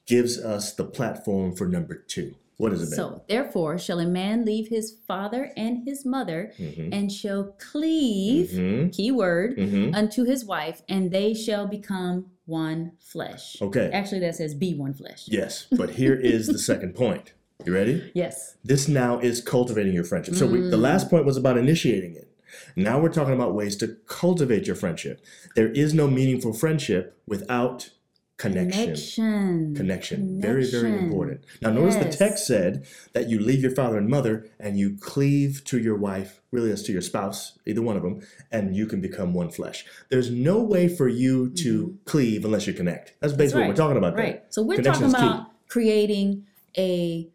[0.08, 2.34] gives us the platform for number two.
[2.58, 2.96] What is it?
[2.96, 6.90] So, therefore, shall a man leave his father and his mother, Mhm.
[6.92, 8.92] and shall cleave, Mhm.
[8.96, 9.96] key word, Mhm.
[9.96, 13.58] unto his wife, and they shall become one flesh.
[13.62, 13.90] Okay.
[13.94, 15.26] Actually, that says be one flesh.
[15.28, 17.34] Yes, but here is the second point.
[17.66, 18.12] You ready?
[18.16, 18.56] Yes.
[18.64, 20.36] This now is cultivating your friendship.
[20.36, 20.72] So we, Mm.
[20.72, 22.30] the last point was about initiating it.
[22.76, 25.20] Now we're talking about ways to cultivate your friendship.
[25.56, 27.90] There is no meaningful friendship without
[28.38, 28.86] connection.
[28.86, 29.76] Connection.
[29.76, 30.42] Connection.
[30.42, 31.42] Very, very important.
[31.62, 35.64] Now, notice the text said that you leave your father and mother and you cleave
[35.66, 38.22] to your wife, really, as to your spouse, either one of them,
[38.52, 39.86] and you can become one flesh.
[40.10, 43.14] There's no way for you to cleave unless you connect.
[43.20, 43.70] That's basically what right.
[43.70, 44.22] we're talking about Mm-hmm.
[44.22, 44.34] Right.
[44.34, 44.44] there.
[44.50, 45.34] So, we're Connection talking key.
[45.36, 46.46] about creating
[46.78, 47.28] a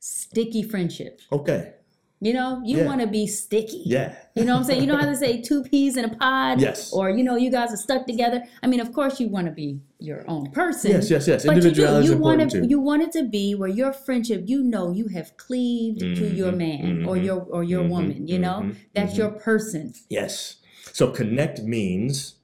[0.00, 1.20] sticky friendship.
[1.32, 1.72] Okay.
[2.20, 2.86] You know, you Yeah.
[2.86, 3.82] want to be sticky.
[3.86, 4.14] Yeah.
[4.34, 4.80] You know what I'm saying?
[4.82, 6.60] You know how they say two peas in a pod?
[6.60, 6.92] Yes.
[6.92, 8.42] Or, you know, you guys are stuck together.
[8.62, 10.90] I mean, of course, you want to be your own person.
[10.92, 11.44] Yes, yes, yes.
[11.44, 11.68] But you do.
[11.68, 12.60] Individuality is You want important it.
[12.62, 12.68] too.
[12.68, 16.52] You want it to be where your friendship, you know, you have cleaved to your
[16.52, 18.26] man or mhm, your or your mhm, woman.
[18.26, 19.18] You know, mhm, that's mhm.
[19.18, 19.94] your person.
[20.10, 20.56] Yes.
[20.92, 22.34] So connect means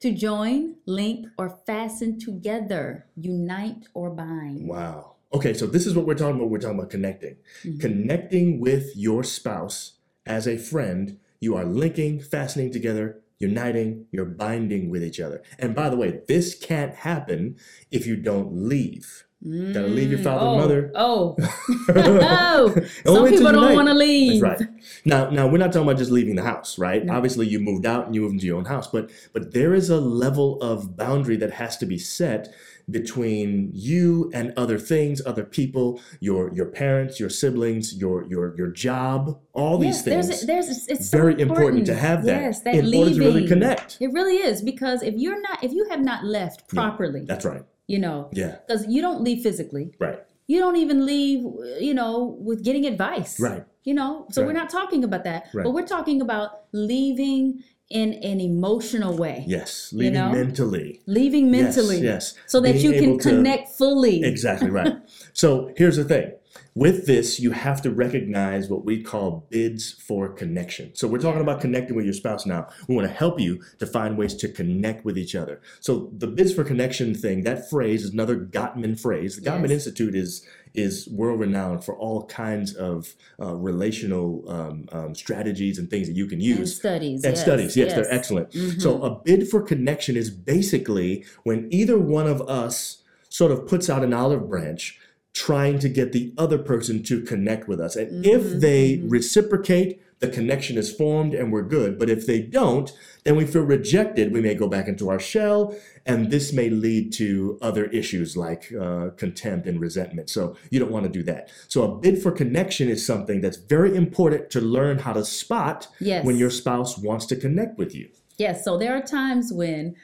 [0.00, 4.68] To join, link, or fasten together, unite or bind.
[4.68, 5.15] wow.
[5.32, 6.50] Okay, so this is what we're talking about.
[6.50, 7.36] We're talking about connecting.
[7.64, 7.80] Mhm.
[7.80, 14.88] Connecting with your spouse as a friend, you are linking, fastening together, uniting, you're binding
[14.88, 15.42] with each other.
[15.58, 17.56] And by the way, this can't happen
[17.90, 19.24] if you don't leave.
[19.44, 20.92] Gotta leave your Mm, father and oh, mother.
[20.94, 21.36] Oh,
[21.90, 22.74] oh.
[23.04, 24.40] some people don't want to leave.
[24.40, 24.70] That's right.
[25.04, 27.04] Now, now we're not talking about just leaving the house, right?
[27.04, 27.12] No.
[27.14, 29.90] Obviously, you moved out and you moved into your own house, but but there is
[29.90, 32.52] a level of boundary that has to be set
[32.90, 38.68] between you and other things, other people, your your parents, your siblings, your your your
[38.68, 40.28] job, all these Yes, things.
[40.28, 41.86] There's, there's, it's so very important.
[41.86, 43.00] to have that Yes, that in leaving.
[43.00, 43.98] order to really connect.
[44.00, 46.80] It really is because if you're not, if you have not left Yeah.
[46.80, 47.64] properly, That's right.
[47.88, 48.56] you know, Yeah.
[48.66, 50.20] because you don't leave physically, Right.
[50.46, 51.40] you don't even leave,
[51.80, 53.64] you know, with getting advice, Right.
[53.84, 55.62] You know, so we're not talking about that, Right.
[55.64, 59.90] but we're talking about leaving in an emotional way, Yes.
[59.92, 60.32] You Leaving know?
[60.32, 61.00] mentally.
[61.06, 62.34] leaving mentally, Yes.
[62.34, 62.44] yes.
[62.46, 64.24] so that Being you can able to- connect fully.
[64.24, 64.94] Exactly right.
[65.32, 66.32] so here's the thing.
[66.74, 70.94] With this, you have to recognize what we call bids for connection.
[70.94, 72.68] So we're talking about connecting with your spouse now.
[72.88, 75.60] We want to help you to find ways to connect with each other.
[75.80, 79.36] So the bids for connection thing, that phrase is another Gottman phrase.
[79.36, 79.86] The Gottman Yes.
[79.86, 85.88] Institute is is world renowned for all kinds of uh, relational um, um, strategies and
[85.90, 86.76] things that you can And use.
[86.76, 87.24] studies.
[87.24, 87.94] And yes, studies, yes, yes.
[87.94, 88.50] they're excellent.
[88.50, 88.80] Mhm.
[88.80, 93.88] So a bid for connection is basically when either one of us sort of puts
[93.90, 94.98] out an olive branch
[95.34, 97.94] trying to get the other person to connect with us.
[97.96, 99.10] And if Mhm, they mhm.
[99.10, 101.98] reciprocate, the connection is formed and we're good.
[101.98, 102.90] But if they don't,
[103.24, 104.32] then we feel rejected.
[104.32, 105.74] We may go back into our shell,
[106.06, 110.30] and this may lead to other issues like uh, contempt and resentment.
[110.30, 111.50] So you don't want to do that.
[111.68, 115.88] So a bid for connection is something that's very important to learn how to spot
[116.00, 116.24] Yes.
[116.24, 118.08] when your spouse wants to connect with you.
[118.38, 118.64] Yes.
[118.64, 119.96] So there are times when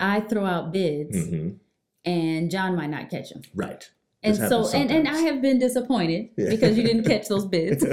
[0.00, 1.50] I throw out bids hmm
[2.04, 3.42] and John might not catch them.
[3.54, 3.90] Right.
[4.22, 6.48] And so, and, and I have been disappointed Yeah.
[6.50, 7.84] because you didn't catch those bids.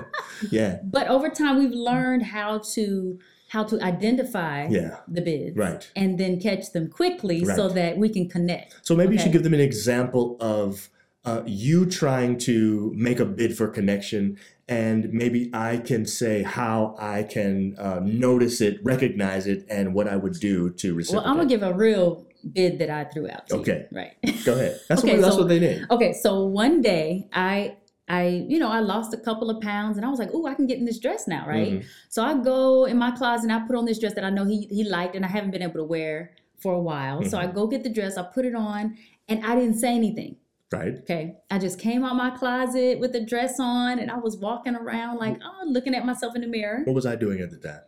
[0.50, 0.78] yeah.
[0.84, 4.98] but over time, we've learned how to how to identify Yeah.
[5.08, 5.90] the bids Right.
[5.96, 8.76] and then catch them quickly so that we can connect.
[8.82, 10.88] So maybe you should give them an example of
[11.24, 14.38] uh, you trying to make a bid for connection,
[14.68, 20.06] and maybe I can say how I can uh, notice it, recognize it, and what
[20.08, 21.16] I would do to receive.
[21.16, 21.26] Well.
[21.26, 23.48] I'm gonna give a real bid that I threw out.
[23.48, 23.86] To you, Okay.
[23.92, 24.12] right.
[24.44, 24.80] Go ahead.
[24.88, 25.90] That's, Okay, what, that's so- what they did.
[25.90, 27.76] Okay, so one day I
[28.08, 30.54] I you know I lost a couple of pounds and I was like, oh, I
[30.54, 31.72] can get in this dress now, right?
[31.74, 31.84] Mhm.
[32.08, 34.44] So I go in my closet and I put on this dress that I know
[34.44, 37.22] he he liked and I haven't been able to wear for a while.
[37.24, 37.54] So I Mm-hmm.
[37.54, 38.96] go get the dress, I put it on,
[39.28, 40.36] and I didn't say anything.
[40.72, 40.94] Right.
[41.02, 44.76] Okay, I just came out my closet with the dress on and I was walking
[44.76, 46.82] around like, oh, looking at myself in the mirror.
[46.84, 47.80] What was I doing at the time?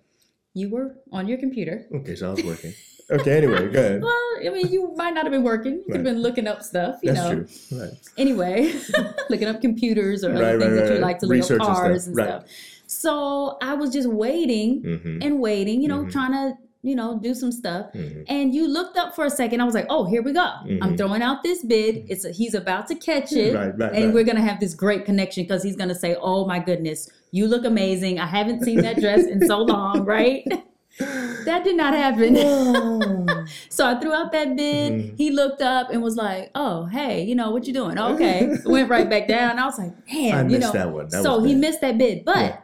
[0.55, 1.87] You were on your computer.
[1.95, 2.75] Okay, so I was working.
[3.11, 4.03] Okay, anyway, go ahead.
[4.43, 5.75] Well, I mean, you might not have been working.
[5.77, 7.45] You could have been looking up stuff, you That's know.
[7.45, 7.79] true.
[7.81, 7.91] Right.
[8.19, 8.73] anyway,
[9.31, 11.69] looking up computers or other Right, right, things that you like to look Research up
[11.69, 12.07] and cars stuff.
[12.07, 12.45] and stuff.
[12.87, 16.11] So I was just waiting hmm and waiting, you know, Mhm.
[16.13, 17.93] trying to, you know, do some stuff.
[17.93, 19.61] hmm And you looked up for a second.
[19.61, 20.45] I was like, oh, here we go.
[20.83, 20.97] I'm Mhm.
[20.99, 22.05] throwing out this bid.
[22.09, 23.55] It's a, he's about to catch it.
[23.55, 24.15] Right, right, and right.
[24.15, 27.65] we're gonna have this great connection because he's gonna say, "Oh my goodness, you look
[27.65, 28.21] amazing.
[28.21, 30.47] I haven't seen that dress in so long, right?"
[31.47, 32.37] that did not happen.
[33.69, 34.93] so I threw out that bid.
[34.93, 35.17] Mhm.
[35.19, 38.89] He looked up and was like, "Oh, hey, you know what you doing?" Okay, went
[38.89, 39.59] right back down.
[39.59, 41.09] I was like, "Man, I you know." that one.
[41.09, 42.37] That so he missed that bid, but.
[42.37, 42.57] Yeah.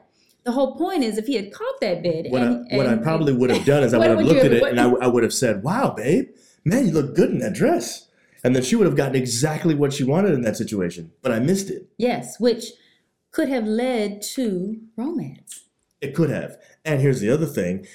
[0.45, 2.97] The whole point is, if he had caught that bid, What, and, I, what I
[2.97, 5.35] probably would have done is I would have looked at it and I would have
[5.35, 6.29] said, "Wow, babe,
[6.65, 8.09] man, you look good in that dress,"
[8.43, 11.13] and then she would have gotten exactly what she wanted in that situation.
[11.21, 11.89] But I missed it.
[11.99, 12.65] yes, which
[13.31, 15.65] could have led to romance.
[16.01, 16.57] It could have.
[16.85, 17.87] And here's the other thing: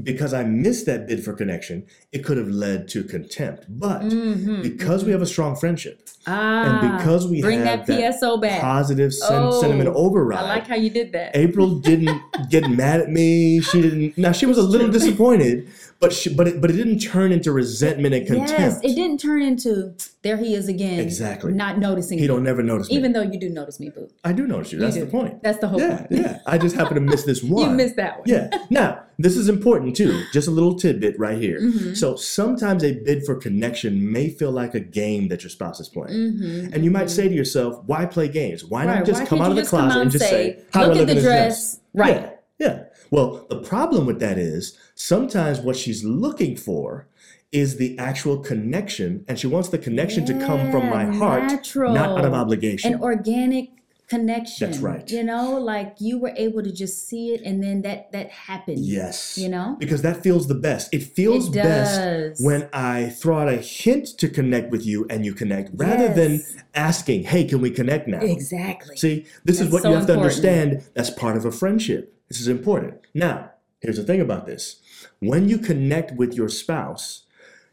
[0.00, 3.66] because I missed that bid for connection, it could have led to contempt.
[3.68, 7.98] But Mhm, because we have a strong friendship Ah, and because we bring have that
[7.98, 8.60] PSO back.
[8.60, 11.34] positive sen- Oh, sentiment override, I like how you did that.
[11.34, 13.60] April didn't get mad at me.
[13.60, 14.16] She didn't.
[14.18, 15.68] Now she was a little disappointed,
[16.00, 18.50] but she, but it, but it didn't turn into resentment and contempt.
[18.52, 21.00] Yes, it didn't turn into there he is again.
[21.00, 21.52] Exactly.
[21.52, 22.28] Not noticing He me.
[22.28, 22.96] don't never notice me.
[22.96, 24.08] Even though you do notice me, boo.
[24.24, 24.78] I do notice you.
[24.78, 25.04] You That's do.
[25.04, 25.42] the point.
[25.42, 26.10] That's the whole Yeah, point.
[26.12, 26.38] yeah.
[26.46, 27.70] I just happen to miss this one.
[27.70, 28.28] You missed that one.
[28.28, 28.48] Yeah.
[28.70, 30.22] Now, this is important too.
[30.32, 31.60] Just a little tidbit right here.
[31.60, 31.96] Mhm.
[31.96, 35.88] So sometimes a bid for connection may feel like a game that your spouse is
[35.88, 36.16] playing.
[36.16, 37.10] Mhm, And you might mhm.
[37.10, 38.64] say to yourself, why play games?
[38.64, 40.94] Why Right, not just why come out of the closet and just say, how look
[40.94, 41.80] do I at the dress.
[41.94, 42.14] Right.
[42.16, 42.30] Yeah,
[42.66, 42.82] yeah.
[43.10, 47.06] Well, the problem with that is sometimes what she's looking for
[47.50, 51.94] is the actual connection, and she wants the connection to come from my heart, natural.
[51.94, 52.92] not out of obligation.
[52.92, 53.70] An organic
[54.08, 54.70] connection.
[54.70, 55.08] That's right.
[55.10, 58.78] You know, like you were able to just see it and then that that happened.
[58.80, 59.38] yes.
[59.38, 59.76] You know?
[59.78, 60.92] Because that feels the best.
[60.92, 65.24] It feels It best when I throw out a hint to connect with you and
[65.24, 66.42] you connect rather than
[66.74, 68.20] asking, hey, can we connect now?
[68.20, 68.96] Exactly.
[68.96, 70.84] See, this is what so you have to understand.
[70.94, 72.14] That's part of a friendship.
[72.28, 73.00] This is important.
[73.14, 74.80] Now, here's the thing about this
[75.20, 77.24] when you connect with your spouse,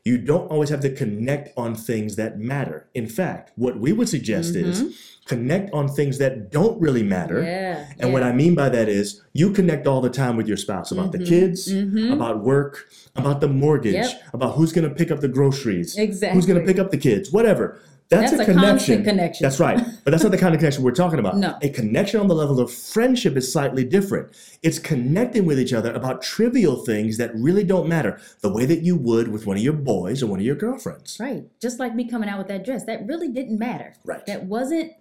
[0.04, 2.88] you don't always have to connect on things that matter.
[2.94, 7.38] In fact, what we would suggest is connect on things that don't really matter.
[7.38, 7.48] Mm-hmm.
[7.48, 7.86] Yeah.
[8.00, 8.22] And what.
[8.22, 11.18] I mean by that is you connect all the time with your spouse about the
[11.18, 12.14] Mhm, kids, mhm.
[12.14, 14.12] about work, about the mortgage, Yep.
[14.34, 16.36] about who's going to pick up the groceries, Exactly.
[16.36, 17.80] who's going to pick up the kids, whatever.
[18.10, 19.04] That's, That's a, a connection.
[19.04, 19.44] connection.
[19.44, 19.78] That's right.
[20.04, 21.36] But that's not the kind of connection we're talking about.
[21.46, 21.58] No.
[21.64, 24.30] A connection on the level of friendship is slightly different.
[24.62, 28.84] It's connecting with each other about trivial things that really don't matter, the way that
[28.84, 31.18] you would with one of your boys or one of your girlfriends.
[31.20, 31.46] Right.
[31.60, 32.86] Just like me coming out with that dress.
[32.86, 33.96] That really didn't matter.
[34.06, 34.26] Right.
[34.28, 34.92] That wasn't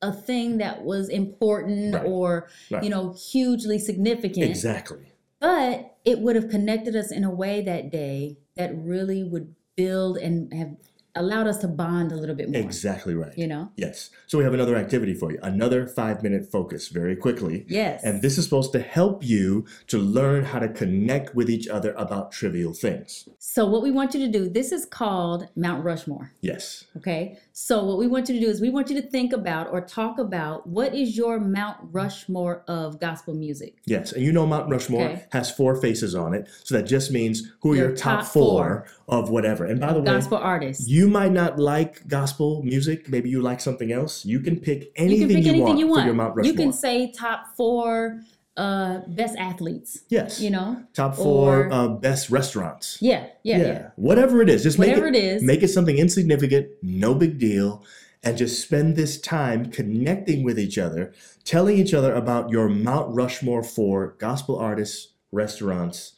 [0.00, 2.04] a thing that was important Right.
[2.06, 2.84] or, Right.
[2.84, 4.48] you know, hugely significant.
[4.48, 5.12] Exactly.
[5.40, 10.16] But it would have connected us in a way that day that really would build
[10.18, 10.76] and have
[11.16, 12.60] allowed us to bond a little bit more.
[12.60, 13.36] Exactly right.
[13.36, 13.70] You know?
[13.76, 14.10] Yes.
[14.26, 15.38] So we have another activity for you.
[15.42, 17.64] Another five minute focus very quickly.
[17.68, 18.02] Yes.
[18.02, 21.92] And this is supposed to help you to learn how to connect with each other
[21.94, 23.28] about trivial things.
[23.38, 26.32] so what we want you to do, this is called Mount Rushmore.
[26.40, 26.84] Yes.
[26.96, 27.38] Okay.
[27.52, 29.80] So what we want you to do is we want you to think about or
[29.80, 33.76] talk about what is your Mount Rushmore of gospel music.
[33.86, 34.12] Yes.
[34.12, 35.24] And you know Mount Rushmore Okay.
[35.32, 36.48] has four faces on it.
[36.64, 39.64] So that just means who are Your your, top, top four, of whatever.
[39.66, 40.88] And by the way, Gospel artists.
[40.88, 43.08] you might not like gospel music.
[43.08, 44.24] Maybe you like something else.
[44.24, 46.00] You can pick you anything can pick you, anything want you want.
[46.02, 46.52] for your Mount Rushmore.
[46.52, 48.20] You can say top four
[48.56, 50.04] uh best athletes.
[50.08, 50.40] yes.
[50.40, 50.84] You know?
[50.92, 52.98] top four or- uh, best restaurants.
[53.00, 53.90] Yeah, yeah, yeah.
[53.96, 55.42] Whatever it is, just Whatever make it is.
[55.42, 57.82] Make it something insignificant, no big deal,
[58.22, 61.12] and just spend this time connecting with each other,
[61.44, 66.12] telling each other about your Mount Rushmore for gospel artists, restaurants,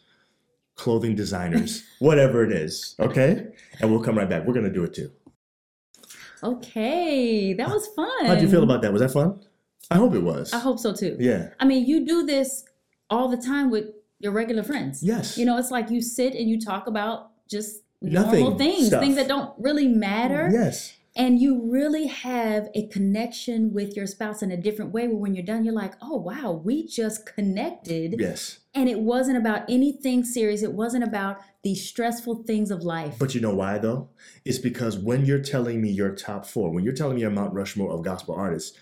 [0.77, 2.95] clothing designers, whatever it is.
[3.01, 3.47] Okay?
[3.81, 4.47] And we'll come right back.
[4.47, 5.11] We're going to do it too.
[6.43, 8.27] Okay, that was fun.
[8.27, 8.93] How'd you feel about that?
[8.93, 9.41] Was that fun?
[9.91, 10.53] I hope it was.
[10.53, 11.17] I hope so too.
[11.19, 11.49] Yeah.
[11.59, 12.65] I mean, you do this
[13.09, 13.87] all the time with
[14.19, 15.03] your regular friends.
[15.03, 15.39] Yes.
[15.39, 19.01] You know, it's like you sit and you talk about just Nothing normal things, stuff.
[19.01, 20.51] things that don't really matter.
[20.53, 20.95] Yes.
[21.17, 25.35] And you really have a connection with your spouse in a different way where when
[25.35, 28.17] you're done, you're like, oh, wow, we just connected.
[28.19, 28.59] Yes.
[28.77, 30.63] And it wasn't about anything serious.
[30.63, 33.17] It wasn't about the stressful things of life.
[33.19, 34.11] But you know why though?
[34.45, 37.55] It's because when you're telling me your top four, when you're telling me your Mount
[37.55, 38.77] Rushmore of gospel artists,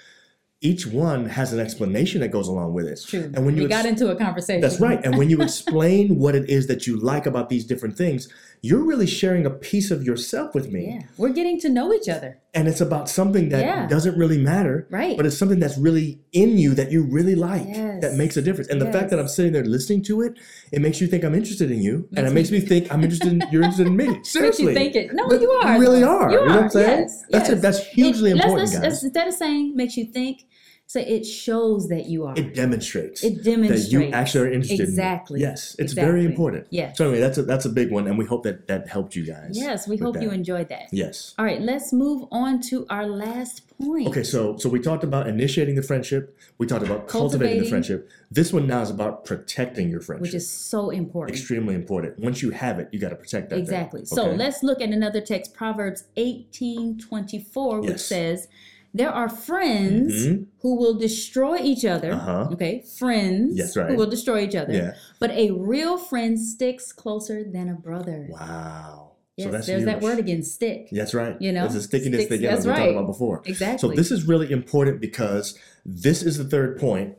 [0.61, 2.93] each one has an explanation that goes along with it.
[2.93, 3.31] it's true.
[3.35, 4.63] And when you we got into a conversation.
[4.63, 4.99] That's right.
[5.05, 8.29] And when you explain what it is that you like about these different things,
[8.69, 10.83] you're really sharing a piece of yourself with me.
[10.87, 11.03] Yeah.
[11.19, 12.39] We're getting to know each other.
[12.55, 13.87] And it's about something that Yeah.
[13.95, 15.17] doesn't really matter, Right.
[15.19, 18.01] but it's something that's really in you that you really like Yes.
[18.01, 18.69] that makes a difference.
[18.71, 20.33] And the fact that I'm sitting there listening to it,
[20.73, 23.31] it makes you think I'm interested in you, and it makes me- think I'm interested
[23.35, 24.07] in you're interested in me.
[24.23, 24.65] Seriously.
[24.67, 25.15] Makes you think it.
[25.15, 25.75] No, But you are.
[25.75, 26.31] You really are.
[26.31, 26.71] You You know what I'm are.
[26.71, 27.01] saying?
[27.01, 27.23] Yes.
[27.31, 27.59] That's yes.
[27.59, 27.61] it.
[27.63, 28.81] That's hugely It- important, guys.
[28.83, 30.47] let's- Instead of saying makes you think,
[30.87, 32.35] say it shows that you are.
[32.37, 33.25] It demonstrates.
[33.25, 35.41] It demonstrates that you actually are interested exactly.
[35.41, 35.49] in.
[35.49, 36.67] Yes, it's very important.
[36.71, 36.97] Yes.
[36.97, 39.25] So anyway, that's a that's a big one, and we hope that that helped you
[39.25, 39.51] guys.
[39.53, 40.89] Yes, we hope you enjoyed that.
[40.93, 41.35] Yes.
[41.39, 44.09] All right, let's move on to our last point.
[44.09, 46.39] Okay, so so we talked about initiating the friendship.
[46.59, 48.09] We talked about cultivating, the friendship.
[48.31, 50.23] This one now is about protecting your friendship.
[50.23, 51.37] Which is so important.
[51.37, 52.19] extremely important.
[52.19, 53.59] Once you have it, you got to protect that.
[53.59, 54.05] Exactly.
[54.05, 58.07] So let's look at another text, Proverbs 18 24, which Yes.
[58.07, 58.49] says,
[58.97, 60.47] There are friends Mhm.
[60.61, 62.13] who will destroy each other.
[62.13, 62.49] Uh-huh.
[62.53, 63.91] Okay, friends Yes, right.
[63.91, 64.73] who will destroy each other.
[64.73, 64.95] Yeah.
[65.19, 68.29] But a real friend sticks closer than a brother.
[68.31, 69.11] Wow.
[69.37, 70.89] Yes, so that's there's that word again, stick.
[70.93, 71.37] That's right.
[71.41, 72.91] You know, there's a stickiness sticks- thing again, that's we talked right.
[72.93, 73.43] about before.
[73.47, 73.79] Exactly.
[73.91, 77.17] So this is really important because this is the third point.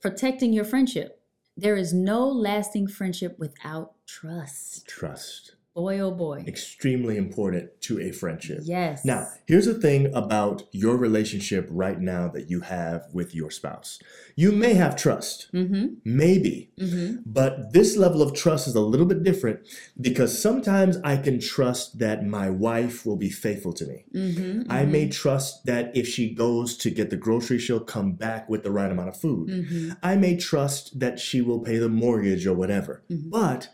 [0.00, 1.20] Protecting your friendship.
[1.54, 4.86] There is no lasting friendship without trust.
[4.86, 5.52] Trust.
[5.78, 6.42] Boy, oh boy.
[6.44, 8.60] Extremely important to a friendship.
[8.64, 9.04] Yes.
[9.04, 14.00] Now, here's the thing about your relationship right now that you have with your spouse.
[14.34, 15.86] You may have trust, Mm-hmm.
[16.04, 17.08] maybe, Mm-hmm.
[17.24, 19.60] but this level of trust is a little bit different
[20.00, 23.98] because sometimes I can trust that my wife will be faithful to me.
[24.12, 24.72] Mm-hmm.
[24.72, 28.64] I may trust that if she goes to get the groceries, she'll come back with
[28.64, 29.48] the right amount of food.
[29.48, 29.90] Mm-hmm.
[30.02, 33.04] I may trust that she will pay the mortgage or whatever.
[33.08, 33.30] Mhm.
[33.30, 33.68] But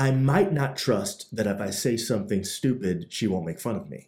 [0.00, 3.90] I might not trust that if I say something stupid, she won't make fun of
[3.90, 4.06] me.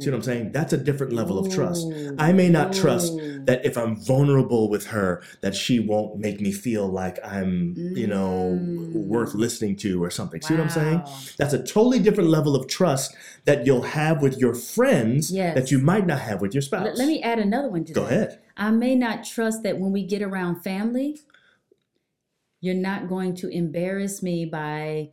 [0.00, 0.52] See what I'm saying?
[0.52, 1.86] That's a different level of trust.
[2.18, 3.12] I may not trust
[3.46, 8.06] that if I'm vulnerable with her, that she won't make me feel like I'm, you
[8.06, 9.06] know, Mm.
[9.06, 10.40] worth listening to or something.
[10.42, 11.02] See what I'm saying?
[11.38, 13.14] That's a totally different level of trust
[13.44, 15.54] that you'll have with your friends Yes.
[15.54, 16.84] that you might not have with your spouse.
[16.84, 18.12] Let, let me add another one to Go that.
[18.12, 18.38] ahead.
[18.56, 21.18] I may not trust that when we get around family,
[22.60, 25.10] you're not going to embarrass me by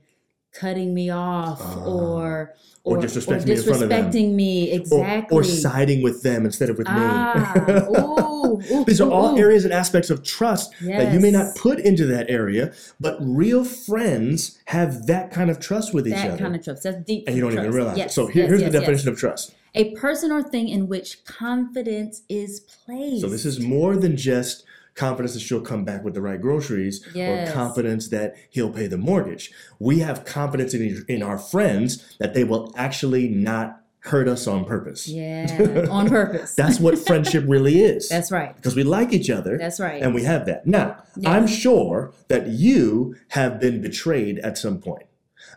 [0.60, 1.86] cutting me off Ah.
[1.86, 2.54] or
[2.84, 4.12] Or disrespect me in front of them.
[4.12, 5.38] disrespecting me Or, exactly.
[5.38, 7.74] or siding with them instead of with ah, me.
[8.74, 9.38] ooh, ooh, These are all ooh.
[9.38, 13.66] areas and aspects of trust that you may not put into that area, but real
[13.66, 16.84] friends have that kind of trust with each other that kind of trust.
[16.84, 17.26] That's deep.
[17.28, 17.66] and you don't trust.
[17.66, 18.14] even realize Yes, it.
[18.14, 18.82] So here- yes, here's yes, the yes.
[18.82, 19.54] definition of trust.
[19.76, 23.22] A person or thing in which confidence is placed.
[23.22, 24.64] So this is more than just
[24.98, 27.50] confidence that she'll come back with the right groceries Yes.
[27.50, 29.52] or confidence that he'll pay the mortgage.
[29.80, 34.64] We have confidence in, in our friends that they will actually not hurt us on
[34.66, 35.08] purpose.
[35.08, 36.56] yeah, on purpose.
[36.56, 38.10] That's what friendship really is.
[38.16, 38.56] That's right.
[38.56, 39.58] because we like each other.
[39.58, 40.02] That's right.
[40.02, 40.66] And we have that.
[40.66, 41.32] Now, Yes.
[41.34, 45.04] I'm sure that you have been betrayed at some point.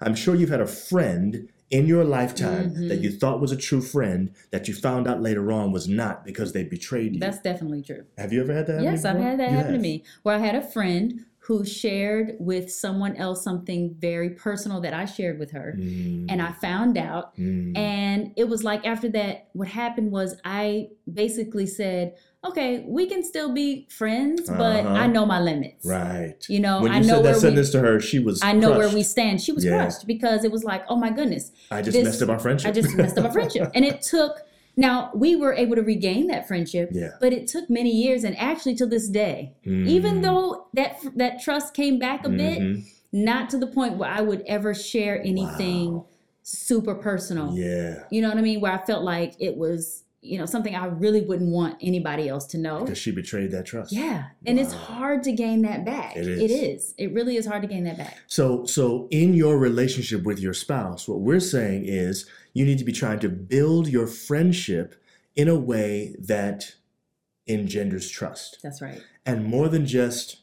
[0.01, 2.89] I'm sure you've had a friend in your lifetime Mm-hmm.
[2.89, 6.25] that you thought was a true friend that you found out later on was not
[6.25, 7.21] because they betrayed you.
[7.21, 8.05] That's definitely true.
[8.18, 10.05] have you ever had that happen Yes, I've had that You happen to me.
[10.23, 15.05] Where I had a friend who shared with someone else something very personal that I
[15.05, 15.75] shared with her.
[15.79, 17.37] Mm, And I found out.
[17.37, 22.14] mm, And it was like after that, what happened was I basically said,
[22.45, 24.95] okay, we can still be friends, but Uh-huh.
[24.95, 25.84] I know my limits.
[25.84, 26.34] right.
[26.49, 28.41] You know, when I you know said that we, sentence to her, she was.
[28.43, 29.41] I know where we stand.
[29.43, 29.76] She was Yeah.
[29.76, 32.68] crushed because it was like, oh my goodness, I just this- messed up our friendship.
[32.68, 33.70] I just messed up a friendship.
[33.74, 34.38] And it took,
[34.76, 37.11] now we were able to regain that friendship, Yeah.
[37.20, 38.24] but it took many years.
[38.24, 42.59] And actually to this day, even Mm, though that, that trust came back a bit,
[42.59, 42.84] mhm.
[43.12, 46.07] not to the point where I would ever share anything Wow.
[46.43, 47.53] super personal.
[47.55, 48.05] Yeah.
[48.11, 48.61] You know what I mean?
[48.62, 52.45] Where I felt like it was, you know, something I really wouldn't want anybody else
[52.49, 52.81] to know.
[52.81, 53.91] Because she betrayed that trust.
[53.93, 54.25] Yeah.
[54.45, 56.14] And it's hard to gain that back.
[56.16, 56.51] It It is.
[56.51, 56.95] is.
[56.99, 58.18] It really is hard to gain that back.
[58.27, 62.85] So, so in your relationship with your spouse, what we're saying is you need to
[62.85, 64.95] be trying to build your friendship
[65.37, 66.75] in a way that
[67.49, 68.59] engenders trust.
[68.62, 69.03] That's right.
[69.25, 70.41] And more than just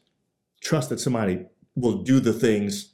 [0.59, 2.93] trust that somebody will do the things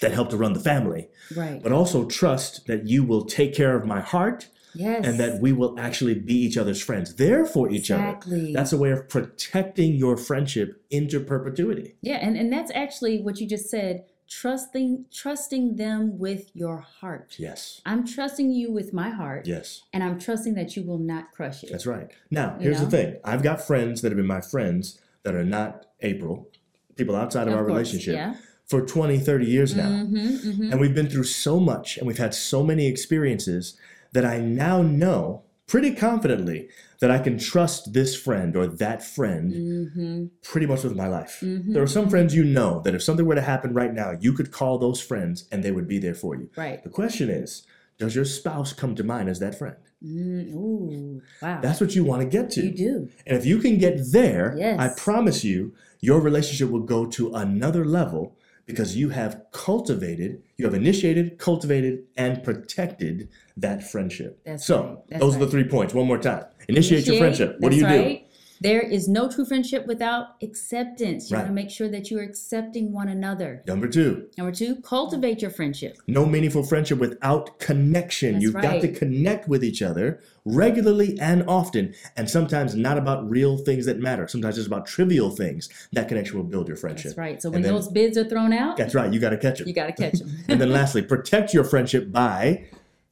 [0.00, 1.62] that help to run the family, Right.
[1.62, 4.48] but also trust that you will take care of my heart
[4.78, 5.04] Yes.
[5.04, 7.16] and that we will actually be each other's friends.
[7.16, 8.18] There for each other.
[8.52, 11.96] That's a way of protecting your friendship into perpetuity.
[12.00, 17.34] Yeah, and, and that's actually what you just said, trusting trusting them with your heart.
[17.38, 17.80] Yes.
[17.84, 19.82] I'm trusting you with my heart Yes.
[19.92, 21.70] and I'm trusting that you will not crush it.
[21.72, 22.10] That's right.
[22.30, 22.84] Now, You here's know?
[22.86, 23.16] the thing.
[23.24, 26.48] I've got friends that have been my friends that are not April,
[26.96, 28.34] people outside of, our course, relationship, Yeah.
[28.66, 29.88] for 20, 30 years now.
[29.88, 30.72] Mm-hmm, mm-hmm.
[30.72, 33.76] And we've been through so much and we've had so many experiences
[34.12, 36.68] that I now know pretty confidently
[37.00, 40.24] that I can trust this friend or that friend Mm-hmm.
[40.42, 41.40] pretty much with my life.
[41.42, 41.74] Mhm.
[41.74, 44.32] There are some friends you know that if something were to happen right now, you
[44.32, 46.48] could call those friends and they would be there for you.
[46.56, 46.82] Right.
[46.82, 47.64] The question is,
[47.98, 49.76] does your spouse come to mind as that friend?
[50.02, 51.60] Mm, ooh, wow.
[51.60, 52.62] That's what you want to get to.
[52.64, 53.08] you do.
[53.26, 54.78] And if you can get there, Yes.
[54.78, 58.36] I promise you, your relationship will go to another level
[58.68, 64.38] because you have cultivated, you have initiated, cultivated, and protected that friendship.
[64.44, 65.18] That's so, right.
[65.18, 65.94] Those are the three points.
[65.94, 66.44] One more time.
[66.68, 67.56] Initiate, your friendship.
[67.60, 68.18] What do you that's do?
[68.60, 71.30] There is no true friendship without acceptance.
[71.30, 71.42] You Right.
[71.44, 73.62] want to make sure that you are accepting one another.
[73.68, 75.96] Number two, Number two, cultivate your friendship.
[76.08, 78.32] no meaningful friendship without connection.
[78.34, 80.20] That's You've got to connect with each other
[80.54, 84.26] regularly and often, and sometimes not about real things that matter.
[84.28, 85.68] Sometimes it's about trivial things.
[85.92, 87.10] That connection will build your friendship.
[87.10, 87.42] That's right.
[87.42, 89.12] So And when then- those bids are thrown out, That's right.
[89.12, 89.68] You got to catch them.
[89.68, 90.30] you got to catch them.
[90.48, 92.64] and then lastly, protect your friendship by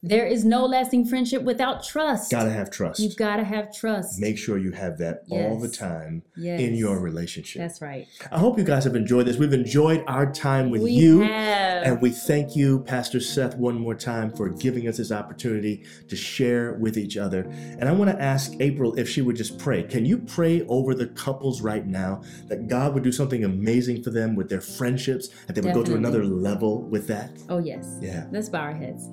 [0.02, 2.30] there is no lasting friendship without trust.
[2.30, 3.00] gotta have trust.
[3.00, 4.20] You've got to have trust.
[4.20, 6.60] Make sure you have that all the time yes.
[6.60, 7.60] in your relationship.
[7.60, 8.06] That's right.
[8.30, 9.36] I hope you guys have enjoyed this.
[9.36, 11.22] We've enjoyed our time with we you.
[11.22, 11.82] have.
[11.82, 16.14] And we thank you, Pastor Seth, one more time for giving us this opportunity to
[16.14, 17.40] share with each other.
[17.40, 19.82] And I want to ask April if she would just pray.
[19.82, 24.10] Can you pray over the couples right now that God would do something amazing for
[24.10, 27.30] them with their friendships, that they would go to another level with that?
[27.48, 27.96] oh, yes.
[28.00, 28.26] Yeah.
[28.30, 29.08] Let's bow our heads.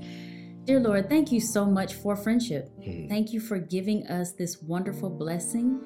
[0.66, 2.70] Dear Lord, thank you so much for friendship.
[2.80, 3.10] Mhm.
[3.10, 5.82] Thank you for giving us this wonderful blessing.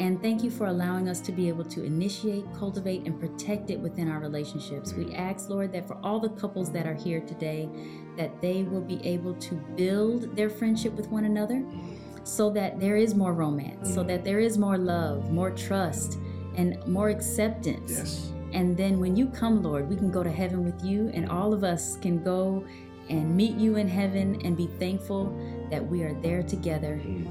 [0.00, 3.78] And thank you for allowing us to be able to initiate, cultivate, and protect it
[3.78, 4.94] within our relationships.
[4.94, 5.14] We hmm.
[5.14, 7.68] ask, Lord, that for all the couples that are here today,
[8.16, 11.94] that they will be able to build their friendship with one another hmm.
[12.24, 14.24] so that there is more romance, so that hmm.
[14.24, 16.18] there is more love, more trust,
[16.56, 17.92] and more acceptance.
[17.92, 18.32] Yes.
[18.52, 21.52] And then when you come, Lord, we can go to heaven with you, and all
[21.52, 22.64] of us can go
[23.10, 25.36] and meet you in heaven and be thankful
[25.70, 27.26] that we are there together mm.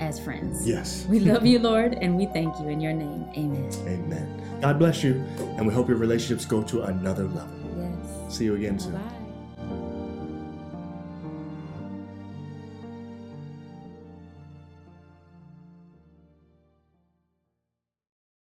[0.00, 0.66] as friends.
[0.66, 1.04] Yes.
[1.08, 3.26] We love you, Lord, and we thank you in your name.
[3.36, 3.70] Amen.
[3.86, 4.60] Amen.
[4.60, 5.14] God bless you,
[5.56, 7.56] and we hope your relationships go to another level.
[7.76, 8.36] Yes.
[8.36, 8.94] See you again soon.
[8.94, 9.17] Bye.